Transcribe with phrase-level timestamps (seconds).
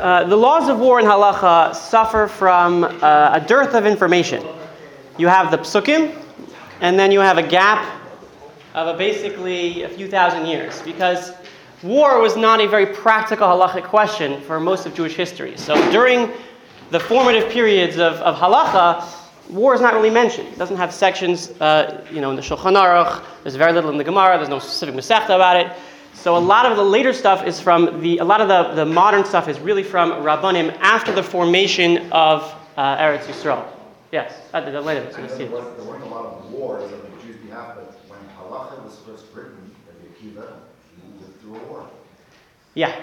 [0.00, 4.42] uh, the laws of war in halacha suffer from uh, a dearth of information.
[5.18, 6.16] You have the psukim,
[6.80, 7.86] and then you have a gap
[8.74, 11.32] of a basically a few thousand years because
[11.82, 15.56] war was not a very practical halachic question for most of Jewish history.
[15.58, 16.30] So during
[16.90, 19.06] the formative periods of, of halacha,
[19.50, 20.48] war is not really mentioned.
[20.48, 23.22] It doesn't have sections, uh, you know, in the Shulchan Aruch.
[23.42, 24.38] There's very little in the Gemara.
[24.38, 25.76] There's no specific Masechta about it.
[26.20, 28.84] So a lot of the later stuff is from the, a lot of the, the
[28.84, 32.42] modern stuff is really from Rabbanim after the formation of
[32.76, 33.66] uh, Eretz Yisrael.
[34.12, 35.00] Yes, at the, the later.
[35.00, 38.84] there, was, there weren't a lot of wars on the Jews' behalf, but when halacha
[38.84, 40.56] was first written, Rabbi Akiva
[41.22, 41.88] lived through a war.
[42.74, 42.94] Yeah,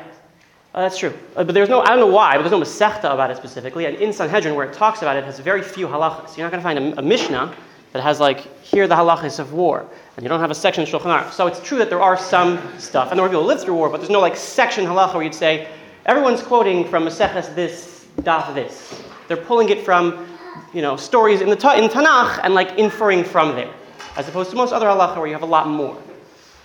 [0.76, 1.18] uh, that's true.
[1.36, 3.86] Uh, but there's no, I don't know why, but there's no Masechta about it specifically.
[3.88, 6.38] And in Sanhedrin, where it talks about it, has very few halachas.
[6.38, 7.56] You're not going to find a, a, Mishnah
[7.94, 9.88] that has, like, here the halachas of war.
[10.16, 11.32] And you don't have a section in Shulchan Aruch.
[11.32, 13.76] So it's true that there are some stuff, and there are people who live through
[13.76, 15.68] war, but there's no, like, section halacha where you'd say,
[16.06, 19.04] everyone's quoting from Maseches this, daf this.
[19.28, 20.28] They're pulling it from,
[20.74, 23.74] you know, stories in the in Tanakh and, like, inferring from there.
[24.16, 25.98] As opposed to most other halacha where you have a lot more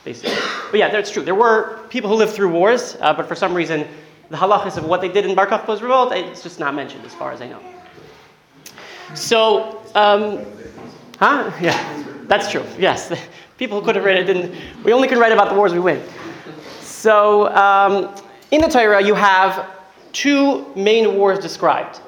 [0.04, 0.34] basically.
[0.70, 1.22] But yeah, that's true.
[1.22, 3.86] There were people who lived through wars, uh, but for some reason,
[4.30, 7.14] the halachas of what they did in Bar Kokhba's revolt, it's just not mentioned as
[7.14, 7.60] far as I know.
[9.14, 10.44] So, um,
[11.22, 11.52] huh?
[11.60, 12.64] Yeah, that's true.
[12.78, 13.12] Yes,
[13.58, 14.54] people could have read it didn't.
[14.82, 16.02] We only can write about the wars we win.
[16.80, 18.14] So, um,
[18.50, 19.70] in the Torah, you have
[20.12, 22.00] two main wars described.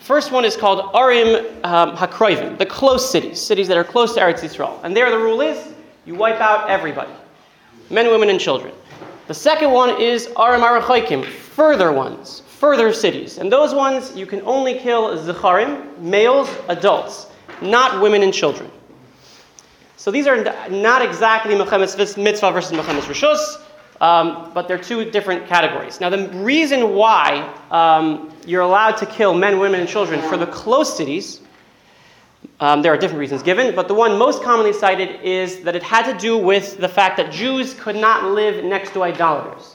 [0.00, 4.20] First one is called Arim um, Hakroivim, the close cities, cities that are close to
[4.20, 4.82] Eretz Yisrael.
[4.82, 5.74] And there the rule is
[6.06, 7.12] you wipe out everybody
[7.90, 8.74] men, women, and children.
[9.26, 13.38] The second one is Arim Arachoikim, further ones, further cities.
[13.38, 17.28] And those ones you can only kill Zecharim, males, adults,
[17.62, 18.70] not women and children.
[19.96, 23.60] So these are not exactly Milchemes Mitzvah versus Milchemes Rishus,
[24.00, 26.00] um, but they're two different categories.
[26.00, 30.46] Now, the reason why um, you're allowed to kill men, women, and children for the
[30.46, 31.40] close cities
[32.60, 35.82] um, there are different reasons given, but the one most commonly cited is that it
[35.82, 39.73] had to do with the fact that Jews could not live next to idolaters.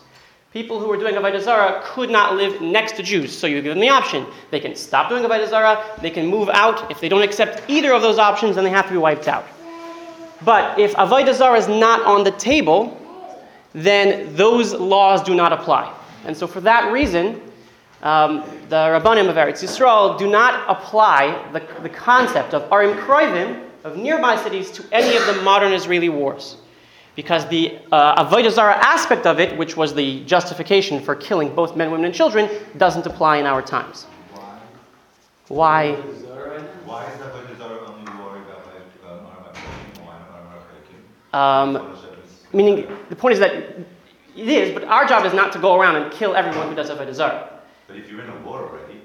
[0.51, 3.75] People who were doing Avodah Zarah could not live next to Jews, so you give
[3.75, 4.25] them the option.
[4.49, 6.89] They can stop doing Avodah Zarah, they can move out.
[6.89, 9.45] If they don't accept either of those options, then they have to be wiped out.
[10.43, 12.99] But if Avodah Zarah is not on the table,
[13.73, 15.95] then those laws do not apply.
[16.25, 17.39] And so for that reason,
[18.01, 23.67] um, the Rabbanim of Eretz Yisrael do not apply the, the concept of Arim Kroivim,
[23.83, 26.57] of nearby cities, to any of the modern Israeli wars.
[27.19, 31.75] Because the uh, Avodah Zarah aspect of it, which was the justification for killing both
[31.75, 34.06] men, women, and children, doesn't apply in our times.
[35.50, 35.96] Why?
[35.96, 38.63] Why is Avodah Zarah only worried about
[41.34, 41.97] uh, um,
[42.53, 43.85] Meaning, the point is that it
[44.38, 47.13] is, but our job is not to go around and kill everyone who does Avodah
[47.13, 47.50] zara.
[47.88, 48.98] But if you're in a war already.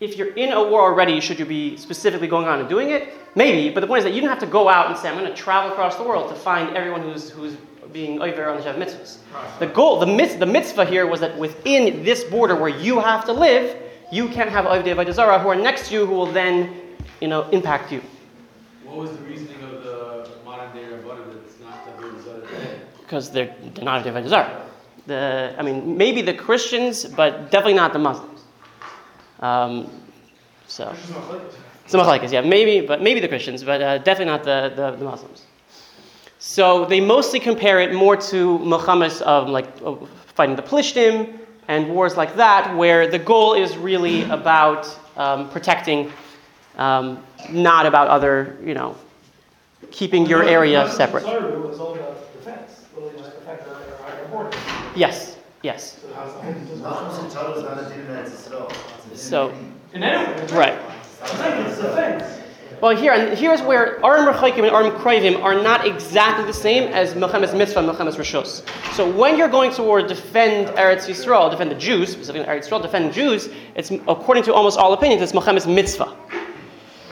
[0.00, 3.12] If you're in a war already, should you be specifically going on and doing it?
[3.34, 5.18] Maybe, but the point is that you don't have to go out and say, I'm
[5.18, 7.54] going to travel across the world to find everyone who's, who's
[7.92, 9.18] being over on the Sheva mitzvahs.
[9.58, 13.26] The goal, the, mitz, the mitzvah here was that within this border where you have
[13.26, 13.76] to live,
[14.10, 16.80] you can have Oivdei Avodah who are next to you who will then,
[17.20, 18.02] you know, impact you.
[18.84, 22.46] What was the reasoning of the modern day Rabbanim that it's not Avodah Zarah
[23.02, 24.66] Because they're, they're not Avodah Zarah.
[25.06, 28.39] The, I mean, maybe the Christians, but definitely not the Muslims.
[29.40, 29.90] Um,
[30.66, 30.94] so,
[31.86, 35.04] some machlekes, yeah, maybe, but maybe the Christians, but uh, definitely not the, the, the,
[35.04, 35.42] Muslims.
[36.38, 39.66] So they mostly compare it more to Muhammad's of like
[40.34, 44.86] fighting the Plishtim and wars like that, where the goal is really about
[45.16, 46.12] um, protecting,
[46.76, 48.96] um, not about other, you know,
[49.90, 51.24] keeping your area separate.
[54.94, 55.98] Yes, yes.
[59.14, 59.52] So,
[60.52, 60.78] right.
[62.80, 66.90] Well, here and here's where Arim Rechakim and Arim Kroivim are not exactly the same
[66.94, 68.66] as Milchemes Mitzvah and Milchemes Rishos.
[68.94, 72.80] So when you're going to war defend Eretz Yisrael, defend the Jews, specifically Eretz Yisrael,
[72.80, 76.16] defend Jews, it's according to almost all opinions, it's Milchemes Mitzvah.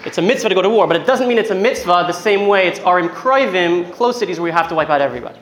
[0.06, 2.12] It's a mitzvah to go to war, but it doesn't mean it's a mitzvah the
[2.12, 5.38] same way it's Arim Kroivim, close cities where you have to wipe out everybody.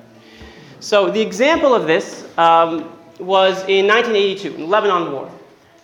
[0.80, 5.30] So the example of this um, was in 1982, in the Lebanon War.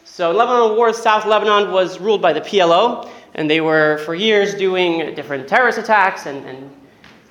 [0.05, 4.55] So Lebanon War, South Lebanon was ruled by the PLO, and they were for years
[4.55, 6.70] doing different terrorist attacks and, and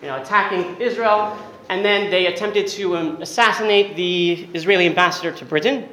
[0.02, 1.38] you know, attacking Israel.
[1.70, 5.88] And then they attempted to um, assassinate the Israeli ambassador to Britain.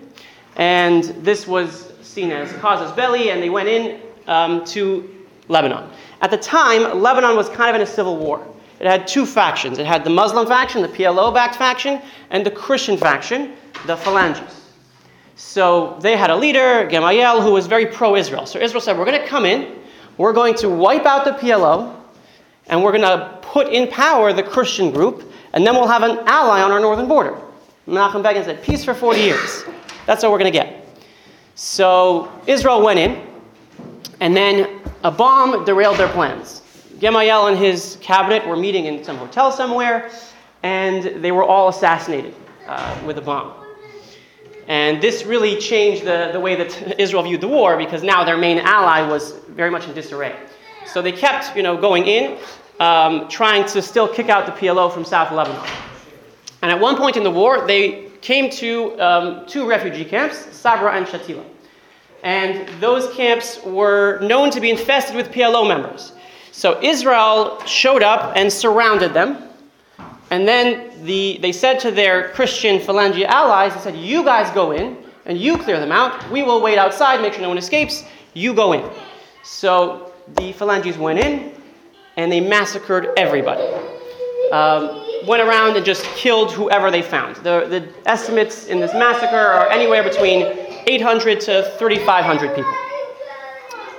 [0.57, 5.09] And this was seen as casus belli, and they went in um, to
[5.49, 5.89] Lebanon.
[6.21, 8.47] At the time, Lebanon was kind of in a civil war.
[8.81, 9.79] It had two factions.
[9.79, 13.55] It had the Muslim faction, the PLO backed faction, and the Christian faction,
[13.87, 14.59] the Phalanges.
[15.37, 18.47] So they had a leader, Gemayel, who was very pro Israel.
[18.47, 19.77] So Israel said, We're going to come in,
[20.17, 21.95] we're going to wipe out the PLO,
[22.67, 26.19] and we're going to put in power the Christian group, and then we'll have an
[26.27, 27.37] ally on our northern border.
[27.87, 29.65] Menachem Begin said, Peace for 40 years.
[30.07, 30.87] That's what we're going to get.
[31.55, 33.25] So Israel went in,
[34.21, 36.58] and then a bomb derailed their plans.
[36.99, 40.11] Gemayel and his cabinet were meeting in some hotel somewhere,
[40.63, 42.35] and they were all assassinated
[42.67, 43.53] uh, with a bomb.
[44.67, 48.37] And this really changed the, the way that Israel viewed the war because now their
[48.37, 50.37] main ally was very much in disarray.
[50.87, 52.39] So they kept, you know, going in,
[52.81, 55.65] um, trying to still kick out the PLO from South Lebanon.
[56.63, 60.93] And at one point in the war, they came to um, two refugee camps, Sabra
[60.95, 61.45] and Shatila.
[62.25, 66.13] And those camps were known to be infested with PLO members.
[66.59, 69.45] So Israel showed up and surrounded them.
[70.33, 74.73] And then the, they said to their Christian Phalangia allies, they said, You guys go
[74.73, 74.97] in
[75.27, 76.29] and you clear them out.
[76.33, 78.03] We will wait outside, make sure no one escapes.
[78.35, 78.91] You go in.
[79.45, 81.53] So the Phalanges went in
[82.17, 83.63] and they massacred everybody.
[84.51, 87.37] Um, went around and just killed whoever they found.
[87.37, 90.43] The, the estimates in this massacre are anywhere between
[90.89, 92.88] 800 to 3,500 people.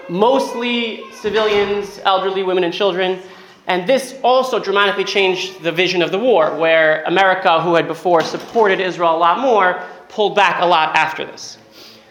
[0.10, 3.20] Mostly civilians, elderly women, and children.
[3.68, 8.22] And this also dramatically changed the vision of the war, where America, who had before
[8.22, 11.60] supported Israel a lot more, pulled back a lot after this.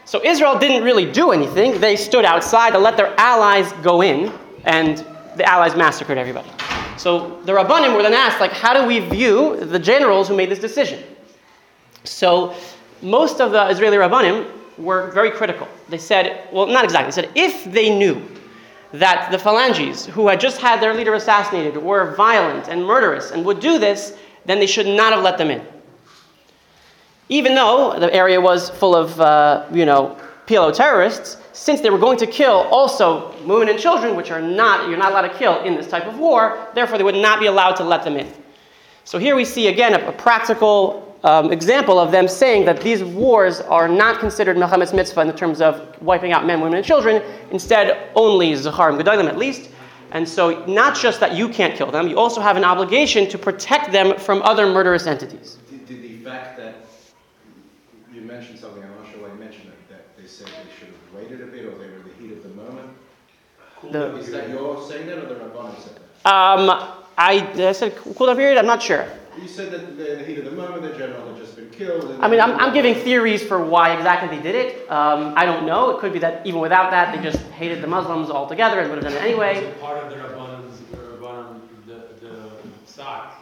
[0.04, 1.80] So Israel didn't really do anything.
[1.80, 4.32] They stood outside to let their allies go in,
[4.64, 4.98] and
[5.36, 6.48] the allies massacred everybody.
[6.96, 10.50] So the Rabbanim were then asked, like, how do we view the generals who made
[10.50, 11.02] this decision?
[12.04, 12.54] So
[13.02, 14.46] most of the Israeli Rabbanim
[14.78, 15.68] were very critical.
[15.88, 17.10] They said, well, not exactly.
[17.10, 18.22] They said, if they knew
[18.92, 23.44] that the Phalanges, who had just had their leader assassinated, were violent and murderous and
[23.44, 24.16] would do this,
[24.46, 25.64] then they should not have let them in.
[27.28, 30.16] Even though the area was full of, uh, you know,
[30.46, 34.88] PLO terrorists, since they were going to kill also women and children, which are not,
[34.88, 37.46] you're not allowed to kill in this type of war, therefore they would not be
[37.46, 38.32] allowed to let them in.
[39.04, 43.02] So here we see again a, a practical um, example of them saying that these
[43.02, 46.86] wars are not considered Melchemet's mitzvah in the terms of wiping out men, women, and
[46.86, 47.22] children.
[47.50, 49.70] Instead, only Zacharim Gedolim at least.
[50.12, 53.36] And so, not just that you can't kill them, you also have an obligation to
[53.36, 55.58] protect them from other murderous entities.
[55.68, 56.76] Did, did the fact that
[58.14, 60.88] you mentioned something, I'm not sure why you mentioned it, that they said they should
[60.88, 62.90] have waited a bit or they were the heat of the moment?
[63.92, 66.32] The- Is that your saying that or the Rabbanim said that?
[66.32, 66.70] Um,
[67.18, 68.56] I, I said cool down period?
[68.58, 69.06] I'm not sure.
[69.40, 72.04] You said that the, the heat of the moment, the general had just been killed.
[72.10, 74.90] and- I mean, I'm, I'm giving theories for why exactly they did it.
[74.90, 75.90] Um, I don't know.
[75.90, 79.02] It could be that even without that, they just hated the Muslims altogether and would
[79.02, 79.54] have done it anyway.
[79.56, 82.50] Was it part of the Rabbanim's, the Rabbanim, the, the
[82.86, 83.34] stock,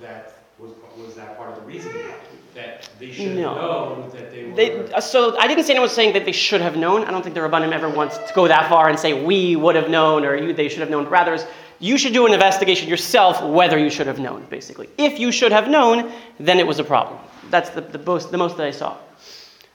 [0.00, 2.06] that was, was that part of the reasoning?
[2.54, 3.54] That they should have No.
[3.54, 4.54] known that they were.
[4.56, 7.04] They, uh, so I didn't say anyone was saying that they should have known.
[7.04, 9.76] I don't think the Rabbanim ever wants to go that far and say we would
[9.76, 11.06] have known or you, they should have known.
[11.06, 11.46] Rather, is
[11.80, 14.88] you should do an investigation yourself whether you should have known, basically.
[14.98, 17.18] If you should have known, then it was a problem.
[17.50, 18.96] That's the, the, most, the most that I saw.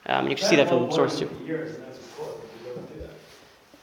[0.06, 1.30] Um, you can see that from source two.
[1.46, 2.28] Years, and that's before,
[2.64, 3.10] they go into that.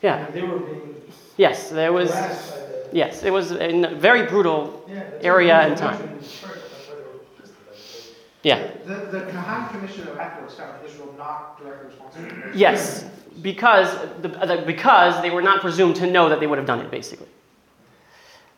[0.02, 0.30] Yeah.
[0.30, 0.94] They were being
[1.36, 2.10] Yes, there was.
[2.10, 2.88] the.
[2.92, 5.98] Yes, it was a very brutal Yeah, area and time.
[5.98, 8.16] mentioned in the church, that's why they were pissed about it.
[8.42, 8.70] Yeah.
[8.84, 12.54] The, the Kahan Commission of Ethics found Israel not directly responsible.
[12.54, 13.06] Yes,
[13.40, 13.88] because
[14.20, 16.90] the, the, because they were not presumed to know that they would have done it,
[16.90, 17.28] basically.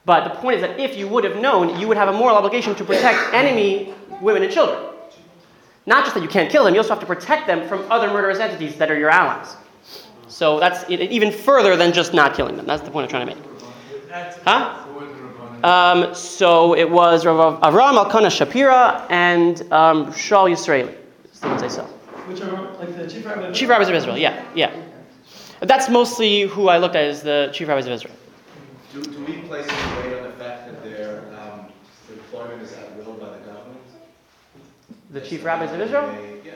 [0.05, 2.37] But the point is that if you would have known, you would have a moral
[2.37, 4.93] obligation to protect enemy women and children.
[5.87, 8.09] Not just that you can't kill them, you also have to protect them from other
[8.09, 9.57] murderous entities that are your allies.
[10.29, 12.67] So that's even further than just not killing them.
[12.67, 13.45] That's the point I'm trying to make.
[14.45, 14.81] Huh?
[15.63, 20.95] Um, so it was Rav Avram Elkanah Shapira and um, Shaul Yisraeli.
[21.25, 21.85] That's the ones I saw.
[21.85, 23.53] Which are like the chief rabbi.
[23.53, 24.75] Chief rabbis of Israel, yeah, yeah.
[25.61, 28.15] That's mostly who I looked at as the chief rabbis of Israel.
[28.95, 31.67] Do, do we place any weight on the fact that their um,
[32.13, 33.81] employment is at will by the government?
[35.11, 36.07] The chief rabbis of Israel?
[36.13, 36.55] They- Yeah.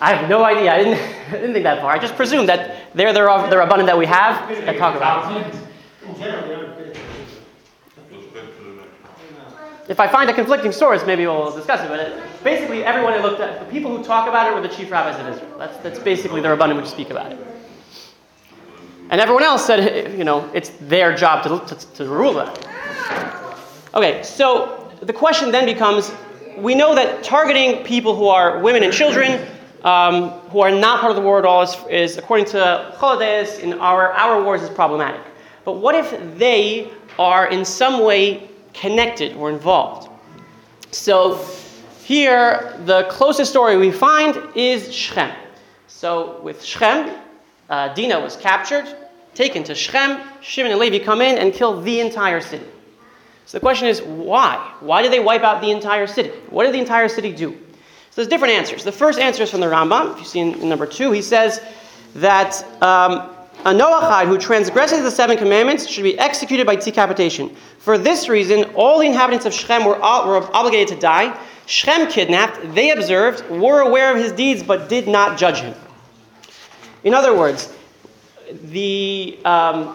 [0.00, 0.72] I have no idea.
[0.72, 0.94] I didn't,
[1.28, 1.92] I didn't think that far.
[1.92, 3.20] I just presumed that they're the,
[3.50, 5.54] the rabbanim that we have that talk about it.
[6.06, 6.98] In general, they aren't good.
[9.86, 11.88] If I find a conflicting source, maybe we'll discuss it.
[11.88, 14.74] But it, basically, everyone I looked at, the people who talk about it were the
[14.74, 15.58] chief rabbis of Israel.
[15.58, 17.38] That's, that's basically the rabbanim which speak about it.
[19.10, 22.66] And everyone else said, you know, it's their job to, to, to rule that.
[23.94, 26.12] Okay, so the question then becomes
[26.58, 29.46] we know that targeting people who are women and children,
[29.84, 33.60] um, who are not part of the war at all, is, is according to Choladeus,
[33.60, 35.20] in our, our wars, is problematic.
[35.64, 40.10] But what if they are in some way connected or involved?
[40.90, 41.44] So
[42.04, 45.30] here, the closest story we find is Shechem.
[45.86, 47.14] So with Shechem,
[47.68, 48.86] uh, was captured,
[49.34, 50.26] taken to Shechem.
[50.40, 52.66] Shimon and Levi come in and kill the entire city.
[53.46, 54.74] So the question is, why?
[54.80, 56.30] Why did they wipe out the entire city?
[56.50, 57.52] What did the entire city do?
[57.52, 58.84] So there's different answers.
[58.84, 60.12] The first answer is from the Rambam.
[60.12, 61.60] If you see in, in number two, he says
[62.14, 63.30] that um,
[63.64, 67.54] a Noachide who transgresses the seven commandments should be executed by decapitation.
[67.78, 71.38] For this reason, all the inhabitants of Shechem were, were obligated to die.
[71.66, 75.74] Shechem kidnapped, they observed, were aware of his deeds, but did not judge him.
[77.04, 77.74] In other words,
[78.64, 79.94] the um,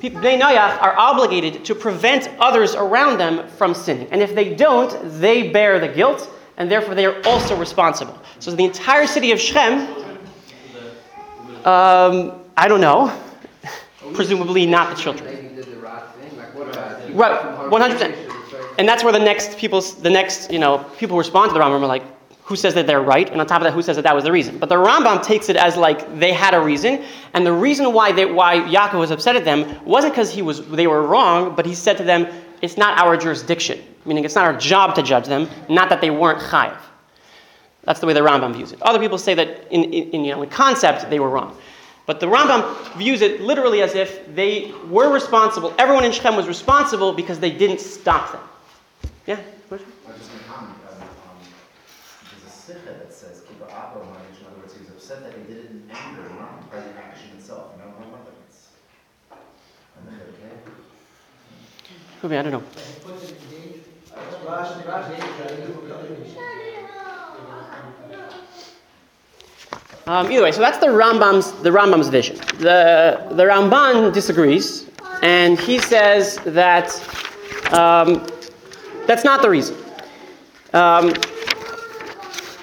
[0.00, 4.08] people, Bnei Noach are obligated to prevent others around them from sinning.
[4.10, 8.18] And if they don't, they bear the guilt, and therefore they are also responsible.
[8.38, 9.88] So the entire city of Shechem,
[11.64, 13.16] um, I don't know,
[14.14, 15.56] presumably not the children.
[17.12, 18.30] Right, 100%.
[18.78, 21.82] And that's where the next people, the next, you know, people respond to the Rambam
[21.82, 22.02] are like,
[22.50, 23.30] who says that they're right?
[23.30, 24.58] And on top of that, who says that that was the reason?
[24.58, 28.10] But the Rambam takes it as like they had a reason, and the reason why
[28.10, 31.64] they, why Yaakov was upset at them wasn't because he was they were wrong, but
[31.64, 32.26] he said to them,
[32.60, 36.10] it's not our jurisdiction, meaning it's not our job to judge them, not that they
[36.10, 36.76] weren't chayiv.
[37.84, 38.82] That's the way the Rambam views it.
[38.82, 41.56] Other people say that in, in, in, you know, in concept they were wrong.
[42.06, 46.48] But the Rambam views it literally as if they were responsible, everyone in Shechem was
[46.48, 48.42] responsible because they didn't stop them.
[49.26, 49.38] Yeah?
[49.68, 49.92] Question?
[50.08, 51.08] I just want to comment, um, um,
[52.30, 55.34] there's a sikha that says, Kiba Abba Manich, in other words, he was upset that
[55.38, 57.78] he did it in anger, not by the action itself.
[57.78, 58.70] No, no, no, it's.
[59.30, 60.54] And then, okay?
[62.20, 62.62] Could I don't know.
[70.06, 72.36] Um, either way, so that's the Rambam's the Rambam's vision.
[72.58, 74.90] The the Ramban disagrees,
[75.22, 76.92] and he says that
[77.72, 78.26] um,
[79.06, 79.76] that's not the reason.
[80.74, 81.14] Um,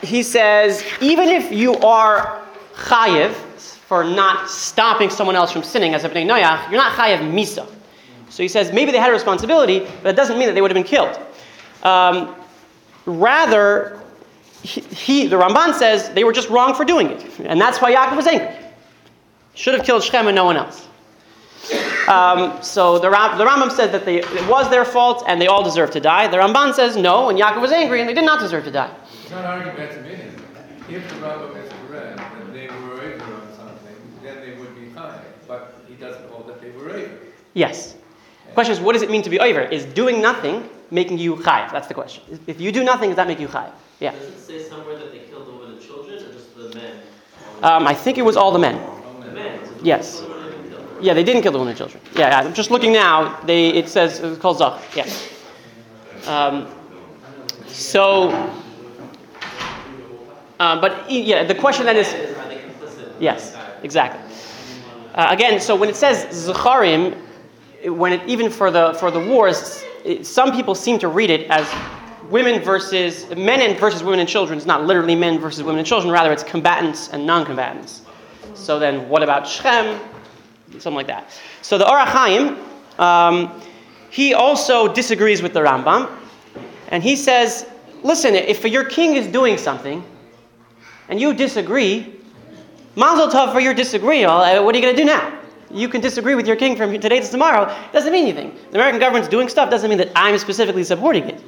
[0.04, 2.44] he says even if you are
[2.76, 7.20] chayiv for not stopping someone else from sinning as a bnei noyach, you're not chayiv
[7.32, 7.68] misa.
[8.30, 10.72] So he says maybe they had a responsibility, but it doesn't mean that they would
[10.72, 11.20] have been killed.
[11.84, 12.36] Um,
[13.06, 14.00] rather,
[14.64, 17.94] he, he, the Ramban says they were just wrong for doing it, and that's why
[17.94, 18.54] Yaakov was angry.
[19.54, 20.88] Should have killed Shechem and no one else.
[22.08, 25.48] Um, so the, Ram, the Rambam said that they, it was their fault and they
[25.48, 26.28] all deserved to die.
[26.28, 28.94] The Ramban says no, and Yaakov was angry and they did not deserve to die.
[29.22, 30.34] It's not arguing that's minute.
[30.90, 34.88] If the Rambam is correct, that they were ignorant on something, then they would be
[34.92, 35.20] fine.
[35.50, 37.34] But he doesn't hold that they were ignorant.
[37.54, 37.97] Yes.
[38.58, 39.62] The question is, what does it mean to be over?
[39.62, 41.72] Is doing nothing making you chayiv?
[41.72, 42.24] That's the question.
[42.48, 43.70] If you do nothing, does that make you chayiv?
[44.00, 44.14] Yeah.
[44.14, 46.98] Does it say somewhere that they killed the women and children, or just the men?
[47.62, 48.76] Um, I think it was all the men.
[49.20, 49.64] The men.
[49.64, 50.22] so Yes.
[50.22, 51.04] the women didn't kill.
[51.04, 52.02] Yeah, they didn't kill the women and children.
[52.16, 53.40] Yeah, yeah, I'm just looking now.
[53.42, 54.82] They it says it's called Zach.
[54.96, 55.06] Yeah.
[56.26, 56.66] Um,
[57.68, 58.32] so,
[60.60, 62.62] uh, but yeah, the question then is Is, are they
[63.20, 64.20] yes, exactly.
[65.14, 67.27] Uh, again, so when it says Zacharim,
[67.86, 71.50] when it even for the for the wars, it, some people seem to read it
[71.50, 71.68] as
[72.30, 74.58] women versus men and versus women and children.
[74.58, 76.12] It's not literally men versus women and children.
[76.12, 78.02] Rather, it's combatants and non-combatants.
[78.54, 80.00] So then, what about Shechem?
[80.72, 81.30] Something like that.
[81.62, 82.58] So the Ohr HaChaim,
[83.00, 83.62] um,
[84.10, 86.10] he also disagrees with the Rambam,
[86.90, 87.68] and he says,
[88.04, 90.04] "Listen, if your king is doing something,
[91.10, 92.14] and you disagree,
[92.96, 94.32] Mazel tov for your disagreeal.
[94.32, 95.40] Uh, What are you going to do now?
[95.70, 97.64] You can disagree with your king from today to tomorrow.
[97.64, 98.58] It doesn't mean anything.
[98.72, 101.44] The American government's doing stuff doesn't mean that I'm specifically supporting it.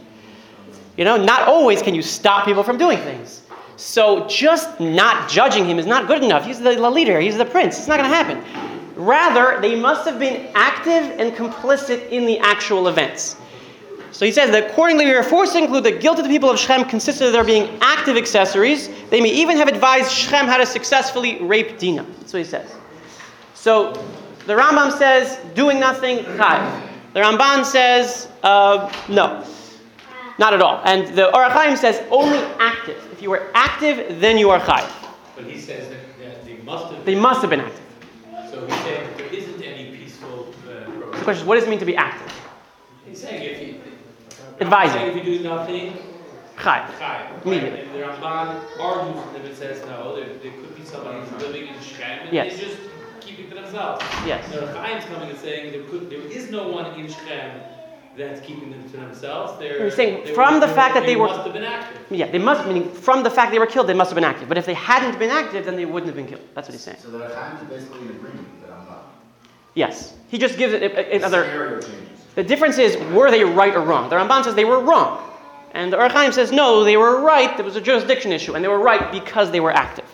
[0.97, 3.43] You know, not always can you stop people from doing things.
[3.77, 6.45] So just not judging him is not good enough.
[6.45, 7.77] He's the leader, he's the prince.
[7.77, 8.43] It's not going to happen.
[8.95, 13.37] Rather, they must have been active and complicit in the actual events.
[14.11, 16.49] So he says that accordingly, we are forced to include the guilt of the people
[16.49, 18.89] of Shechem consisted of their being active accessories.
[19.09, 22.03] They may even have advised Shechem how to successfully rape Dinah.
[22.03, 22.75] That's what he says.
[23.59, 23.91] So
[24.47, 26.89] the Rambam says doing nothing, chai.
[27.13, 29.45] The Ramban says uh, no,
[30.37, 30.81] not at all.
[30.85, 32.97] And the Ohr HaChaim says only active.
[33.11, 34.89] If you were active, then you are chai.
[35.35, 37.03] But he says that, they must have.
[37.03, 37.83] They must have been active.
[38.49, 41.69] So he's saying that there isn't any peaceful uh, The question is, what does it
[41.69, 42.33] mean to be active?
[43.05, 43.81] He's saying if you.
[44.61, 45.01] Advising.
[45.01, 45.97] If you do nothing,
[46.61, 46.89] Chai.
[46.97, 47.29] Chai.
[47.43, 47.81] Immediately.
[47.81, 51.41] And the Ramban argues with him and says, no, there, there could be somebody who's
[51.41, 52.59] living in and Yes.
[53.19, 54.03] They just keep it to themselves.
[54.25, 54.47] Yes.
[54.51, 57.61] The Chaim's coming and saying there could, there is no one in Shechem
[58.17, 59.57] that's keeping them to themselves.
[59.59, 61.99] They're, He's saying they from were- the fact that they were- must have been active.
[62.09, 64.49] Yeah, they must, meaning from the fact they were killed, they must have been active.
[64.49, 66.41] But if they hadn't been active, then they wouldn't have been killed.
[66.53, 66.97] That's what he's saying.
[67.01, 69.03] So the Chaim is basically in agreement that I'm not.
[69.75, 70.15] Yes.
[70.29, 71.81] He just gives it a- a- another.
[72.35, 74.09] The difference is, were they right or wrong?
[74.09, 75.25] The Ramban says they were wrong.
[75.73, 77.55] And the Orach says, no, they were right.
[77.55, 80.05] There was a jurisdiction issue, and they were right because they were active.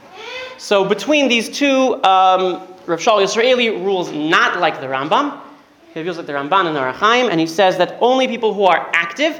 [0.57, 5.39] So between these two, um, Rav Shaul Yisraeli rules not like the Rambam.
[5.93, 8.53] He rules like the Ramban and the Ohr HaChaim, and he says that only people
[8.53, 9.39] who are active.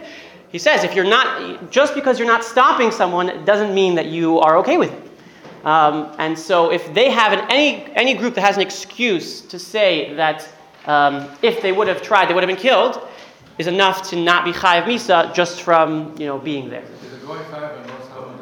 [0.49, 4.39] He says if you're not, just because you're not stopping someone doesn't mean that you
[4.39, 5.65] are okay with it.
[5.65, 9.57] Um, and so if they have an, any any group that has an excuse to
[9.57, 10.47] say that
[10.85, 13.01] um, if they would have tried, they would have been killed,
[13.57, 16.83] is enough to not be chayav misa just from you know being there.
[16.83, 18.35] Is it going five and what's going on?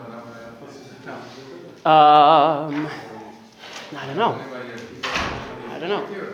[2.76, 2.90] Um,
[3.96, 4.40] I don't know.
[5.84, 6.26] I don't know.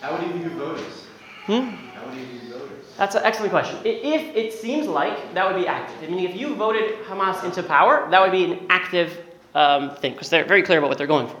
[0.00, 1.06] How would you view voters?
[1.46, 1.60] Hmm?
[1.60, 2.84] How would you view voters?
[2.96, 3.78] That's an excellent question.
[3.84, 7.64] If it seems like that would be active, I mean, if you voted Hamas into
[7.64, 9.18] power, that would be an active
[9.56, 11.36] um, thing because they're very clear about what they're going for.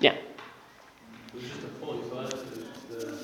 [0.00, 2.30] Yeah, It was just a poll, you saw it,
[2.90, 3.18] the, the,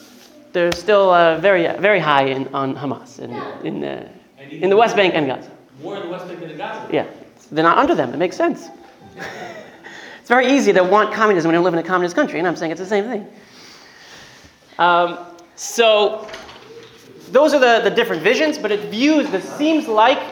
[0.53, 3.33] they're still uh, very, very high in, on Hamas in,
[3.67, 4.09] in, the,
[4.51, 5.51] in the West Bank and Gaza.
[5.83, 6.89] More in the West Bank than in Gaza.
[6.93, 7.07] Yeah,
[7.51, 8.15] they're not under them.
[8.15, 8.69] It makes sense.
[10.25, 12.57] it's very easy to want communism when you live in a communist country, and I'm
[12.57, 13.29] saying it's the same thing.
[14.79, 15.19] Um,
[15.55, 16.27] so
[17.31, 20.23] those are the, the different visions, but it views this seems like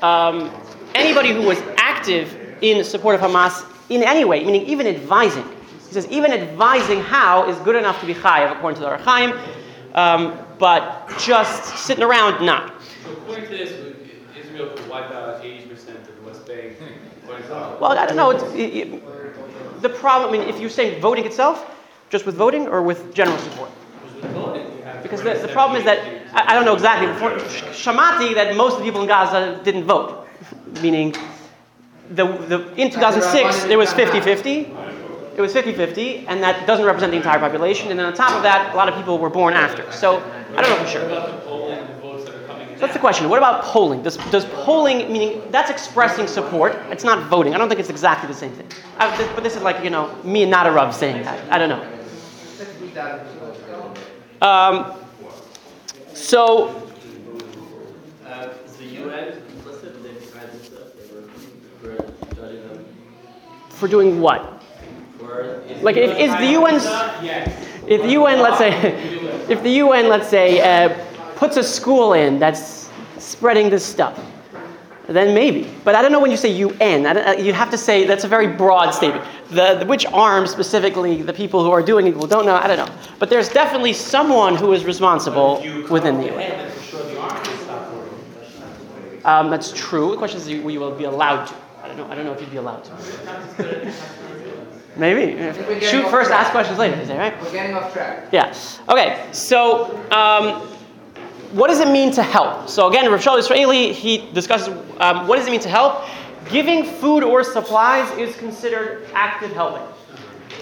[0.00, 0.48] um,
[0.94, 5.42] anybody who was active in support of Hamas in any way, meaning even advising.
[5.88, 8.98] He says even advising how is good enough to be chayav according to the Ohr
[8.98, 9.36] HaChaim,
[9.96, 12.80] um, but just sitting around not.
[13.04, 13.72] So according to this,
[14.38, 16.76] Israel could wipe out eighty percent of the West Bank.
[17.80, 18.30] Well, I don't know.
[18.30, 19.02] It's, it, it-
[19.82, 21.68] the problem, I mean, if you're saying voting itself,
[22.10, 23.70] just with voting or with general support?
[23.94, 25.98] Because with voting, you have Because the, the problem is that,
[26.34, 27.32] I, I don't know exactly, before,
[27.72, 30.28] Shamati, that most of the people in Gaza didn't vote.
[30.82, 31.14] Meaning,
[32.10, 35.36] the, the, in 2006, it was 50-50.
[35.36, 37.90] It was 50-50, and that doesn't represent the entire population.
[37.90, 39.90] And then on top of that, a lot of people were born after.
[39.90, 40.18] So,
[40.54, 42.01] I don't know for sure.
[42.82, 43.28] That's the question.
[43.28, 44.02] What about polling?
[44.02, 47.54] Does, does polling, meaning that's expressing support, it's not voting.
[47.54, 48.66] I don't think it's exactly the same thing.
[48.98, 51.38] I, this, but this is like, you know, me and Nadarov saying that.
[51.52, 51.80] I don't know.
[54.42, 54.98] Um,
[56.12, 56.90] so,
[63.68, 64.60] for doing what?
[65.82, 66.84] Like, if- is the UN's
[67.86, 68.72] If the UN, let's say,
[69.48, 71.11] if the UN, let's say, uh,
[71.42, 74.16] puts a school in that's spreading this stuff,
[75.08, 75.68] then maybe.
[75.82, 77.04] But I don't know when you say UN.
[77.04, 79.24] I don't- uh, you have to say that's a very broad statement.
[79.50, 82.54] The, the which arm specifically the people who are doing it will don't know.
[82.54, 82.94] I don't know.
[83.18, 86.38] But there's definitely someone who is responsible you within the UN.
[86.38, 89.24] ahead, sure the army will stop voting.
[89.24, 90.12] Um, that's true.
[90.12, 91.54] The question is, you, you will be allowed to.
[91.82, 92.06] I don't know.
[92.06, 92.92] I don't know if you'd be allowed to.
[94.96, 95.32] Maybe.
[95.80, 96.40] Shoot first, track.
[96.42, 97.00] ask questions later.
[97.00, 97.42] Is that right?
[97.42, 98.28] We're getting off track.
[98.30, 98.54] Yeah.
[98.88, 99.26] Okay.
[99.32, 100.68] So, um,
[101.52, 102.68] what does it mean to help?
[102.68, 106.04] So again, Rav Shaul Yisraeli he discusses um, what does it mean to help.
[106.50, 109.86] Giving food or supplies is considered active helping.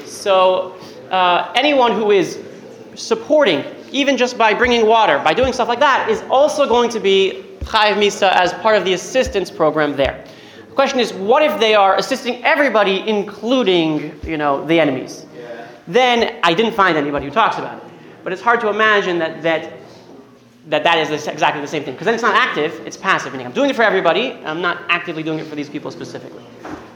[0.05, 0.77] So
[1.11, 2.39] uh, anyone who is
[2.95, 7.01] supporting, even just by bringing water, by doing stuff like that, is also going to
[7.01, 10.25] be chayiv misa as part of the assistance program there.
[10.69, 15.27] The question is, what if they are assisting everybody, including you know the enemies?
[15.87, 17.93] then I didn't find anybody who talks about it.
[18.23, 19.73] But it's hard to imagine that that,
[20.69, 21.95] that, that is exactly the same thing.
[21.95, 23.33] Because then it's not active, it's passive.
[23.33, 26.43] Meaning I'm doing it for everybody, I'm not actively doing it for these people specifically.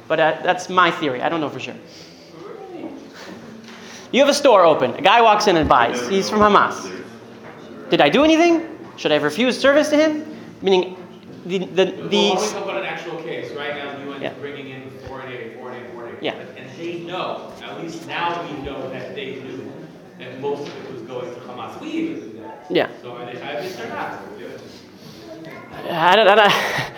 [0.06, 1.22] But uh, that's my theory.
[1.22, 1.74] I don't know for sure.
[4.12, 4.92] You have a store open.
[4.94, 6.06] A guy walks in and buys.
[6.08, 6.90] He's from Hamas.
[7.90, 8.68] Did I do anything?
[8.96, 10.24] Should I have refused service to him?
[10.62, 10.96] Meaning,
[11.46, 13.52] the, the, Well, the, me talk about an actual case.
[13.52, 14.30] Right now, the UN Yeah.
[14.32, 16.22] is bringing in foreign aid, foreign aid, foreign aid.
[16.22, 16.34] Yeah.
[16.56, 19.70] And they know, at least now we know that they knew
[20.18, 21.80] that most of it was going to Hamas.
[21.80, 22.66] We even knew that.
[22.70, 22.88] yeah.
[23.02, 24.20] So are they Zionists or not?
[25.90, 26.52] I don't, I, don't,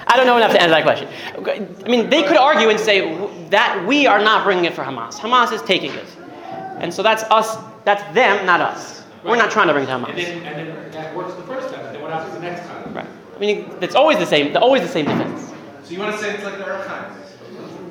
[0.08, 1.08] I don't know enough to answer that question.
[1.84, 3.00] I mean, they could argue and say
[3.50, 5.14] that we are not bringing it for Hamas.
[5.18, 6.04] Hamas is taking it.
[6.78, 9.02] And so that's us, that's them, not us.
[9.24, 10.14] We're not trying to bring it to And Hamas.
[10.14, 12.94] then, and then that works the first time, then what happens the next time?
[12.94, 13.06] Right.
[13.34, 15.52] I mean, it's always the same, always the same defense.
[15.82, 17.25] So you want to say it's like the archives?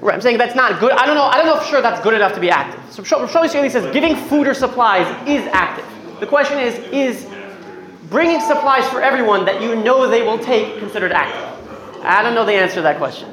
[0.02, 0.92] Right, I'm saying that's not good.
[0.92, 1.24] I don't know.
[1.24, 2.80] I don't know for sure that's good enough to be active.
[2.94, 5.86] So Shlomo Yisraeli says giving food or supplies is active.
[6.20, 7.28] The question is, is
[8.10, 12.04] bringing supplies for everyone that you know they will take considered active?
[12.04, 13.30] I don't know the answer to that question.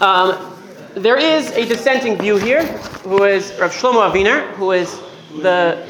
[0.00, 0.56] Um,
[0.94, 2.64] there is a dissenting view here,
[3.02, 5.00] who is Rav Shlomo Aviner, who is
[5.40, 5.84] the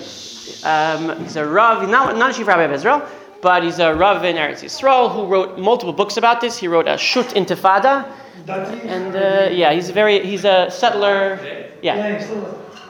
[0.65, 3.07] um, he's a Rav, not, not a chief rabbi of Israel,
[3.43, 6.59] but he's a Rav in Eretz Yisrael who wrote multiple books about this.
[6.59, 8.07] He wrote a Shut Intifada,
[8.49, 11.39] and uh, yeah, he's a very he's a settler.
[11.83, 12.19] Yeah,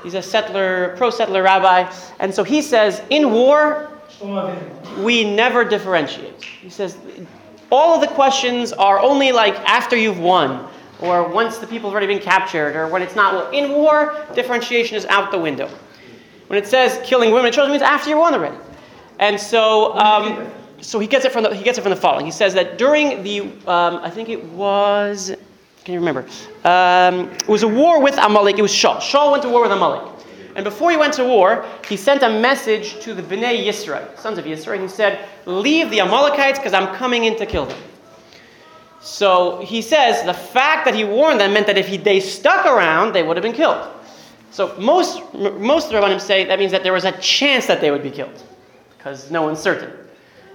[0.02, 3.90] he's a settler, pro-settler rabbi, and so he says in war
[4.98, 6.42] we never differentiate.
[6.42, 6.96] He says
[7.70, 10.68] all of the questions are only like after you've won.
[11.00, 13.32] or once the people have already been captured, or when it's not.
[13.34, 15.68] Well, in war, differentiation is out the window.
[16.48, 18.56] When it says killing women and children, it means after you won already.
[19.20, 22.24] And so, um, so he gets it from the he gets it from the following.
[22.24, 25.36] He says that during the um, I think it was
[25.84, 26.26] can you remember?
[26.64, 28.58] Um, it was a war with Amalek.
[28.58, 28.96] It was Shaul.
[28.96, 30.06] Shaul went to war with Amalek.
[30.56, 34.36] And before he went to war, he sent a message to the Bnei Yisrael, sons
[34.36, 34.80] of Yisrael.
[34.80, 37.80] He said, Leave the Amalekites because I'm coming in to kill them.
[39.00, 42.66] So he says the fact that he warned them meant that if he, they stuck
[42.66, 43.86] around, they would have been killed.
[44.50, 47.80] So most, most of the Rabbanim say that means that there was a chance that
[47.80, 48.42] they would be killed
[49.00, 49.90] because no one's certain.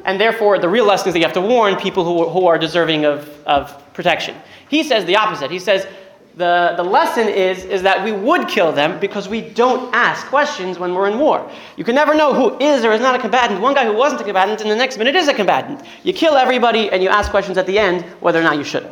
[0.06, 2.60] And therefore, the real lesson is that you have to warn people who, who are
[2.60, 4.36] deserving of, of protection.
[4.70, 5.50] He says the opposite.
[5.50, 5.88] He says
[6.36, 10.78] the, the lesson is, is that we would kill them because we don't ask questions
[10.78, 11.50] when we're in war.
[11.76, 13.62] You can never know who is or is not a combatant.
[13.62, 15.82] One guy who wasn't a combatant, and the next minute is a combatant.
[16.04, 18.88] You kill everybody and you ask questions at the end whether or not you should.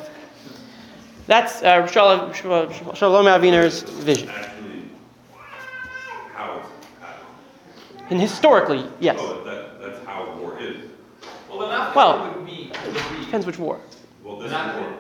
[1.28, 4.30] That's uh, Shalom, Shalom Aviner's vision.
[4.30, 4.90] Actually,
[6.34, 8.03] how it's happened.
[8.14, 9.18] And historically, yes.
[9.20, 10.78] Oh, that, that's how war is.
[11.50, 13.80] Well, the not Well, would be, would be Depends which war.
[14.24, 14.94] Well, this Not- war,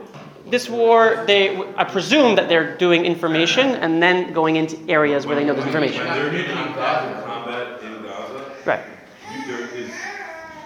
[0.49, 5.35] This war, they, I presume that they're doing information and then going into areas where
[5.35, 6.07] they know there's information.
[6.07, 8.81] when they're making combat combat in Gaza, Right.
[9.31, 9.91] you- there is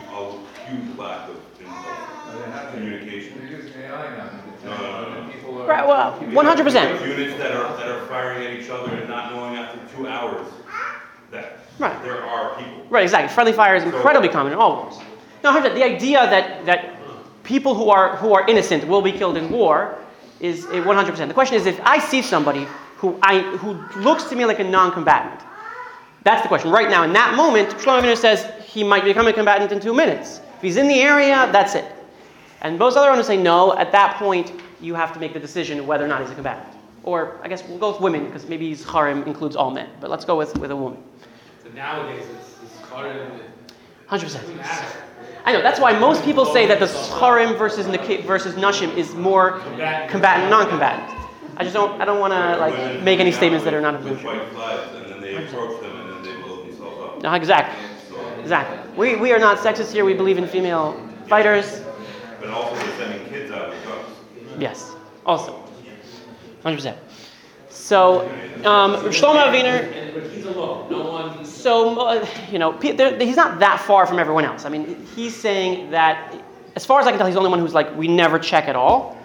[0.10, 0.32] a
[0.70, 1.36] huge lack of
[2.72, 3.40] communication.
[3.40, 4.30] They're using AI now.
[4.64, 5.32] No, no, no, no.
[5.34, 7.02] People are- Right, well, 100%.
[7.06, 10.48] Units that are, that are firing at each other and not knowing after two hours
[11.32, 12.04] that Right.
[12.04, 12.86] there are people.
[12.90, 13.34] Right, exactly.
[13.34, 14.96] Friendly fire is incredibly common in all wars.
[15.44, 15.76] No, 100%.
[15.76, 16.96] The idea that, that
[17.44, 19.98] people who are, who are innocent will be killed in war
[20.40, 21.28] is 100%.
[21.28, 24.64] The question is if I see somebody who, I, who looks to me like a
[24.64, 25.42] non combatant,
[26.24, 26.72] that's the question.
[26.72, 30.42] Right now, in that moment, Shlomo says he might become a combatant in two minutes.
[30.56, 31.86] If he's in the area, that's it.
[32.62, 35.86] And most other owners say no, at that point, you have to make the decision
[35.86, 36.68] whether or not he's a combatant.
[37.08, 39.88] Or I guess we'll go with women, because maybe his harem includes all men.
[40.02, 41.02] But let's go with, with a woman.
[41.64, 43.32] So nowadays, it's, it's harder
[44.10, 44.42] 100%.
[45.46, 49.16] I know, that's why most people say that the Scharim versus, Nik- versus Nashim is
[49.16, 49.60] more
[50.10, 51.10] combatant, non-combatant.
[51.56, 54.12] I just don't, I don't want to like make any statements that are not with-
[54.12, 57.24] of With white flags, and then they approach them, and then they up.
[57.24, 57.86] No, exactly,
[58.42, 58.80] exactly.
[58.98, 61.84] We, we are not sexist here, we believe in female fighters.
[62.42, 64.60] But also they're sending kids out with guns.
[64.60, 64.94] Yes,
[65.26, 65.67] also.
[66.64, 66.96] 100%.
[67.70, 68.28] So,
[68.66, 71.46] um, Shlomo Aviner, but he's alone, no one.
[71.46, 74.66] so, uh, you know, he's not that far from everyone else.
[74.66, 76.36] I mean, he's saying that,
[76.76, 78.68] as far as I can tell, he's the only one who's like, we never check
[78.68, 79.18] at all.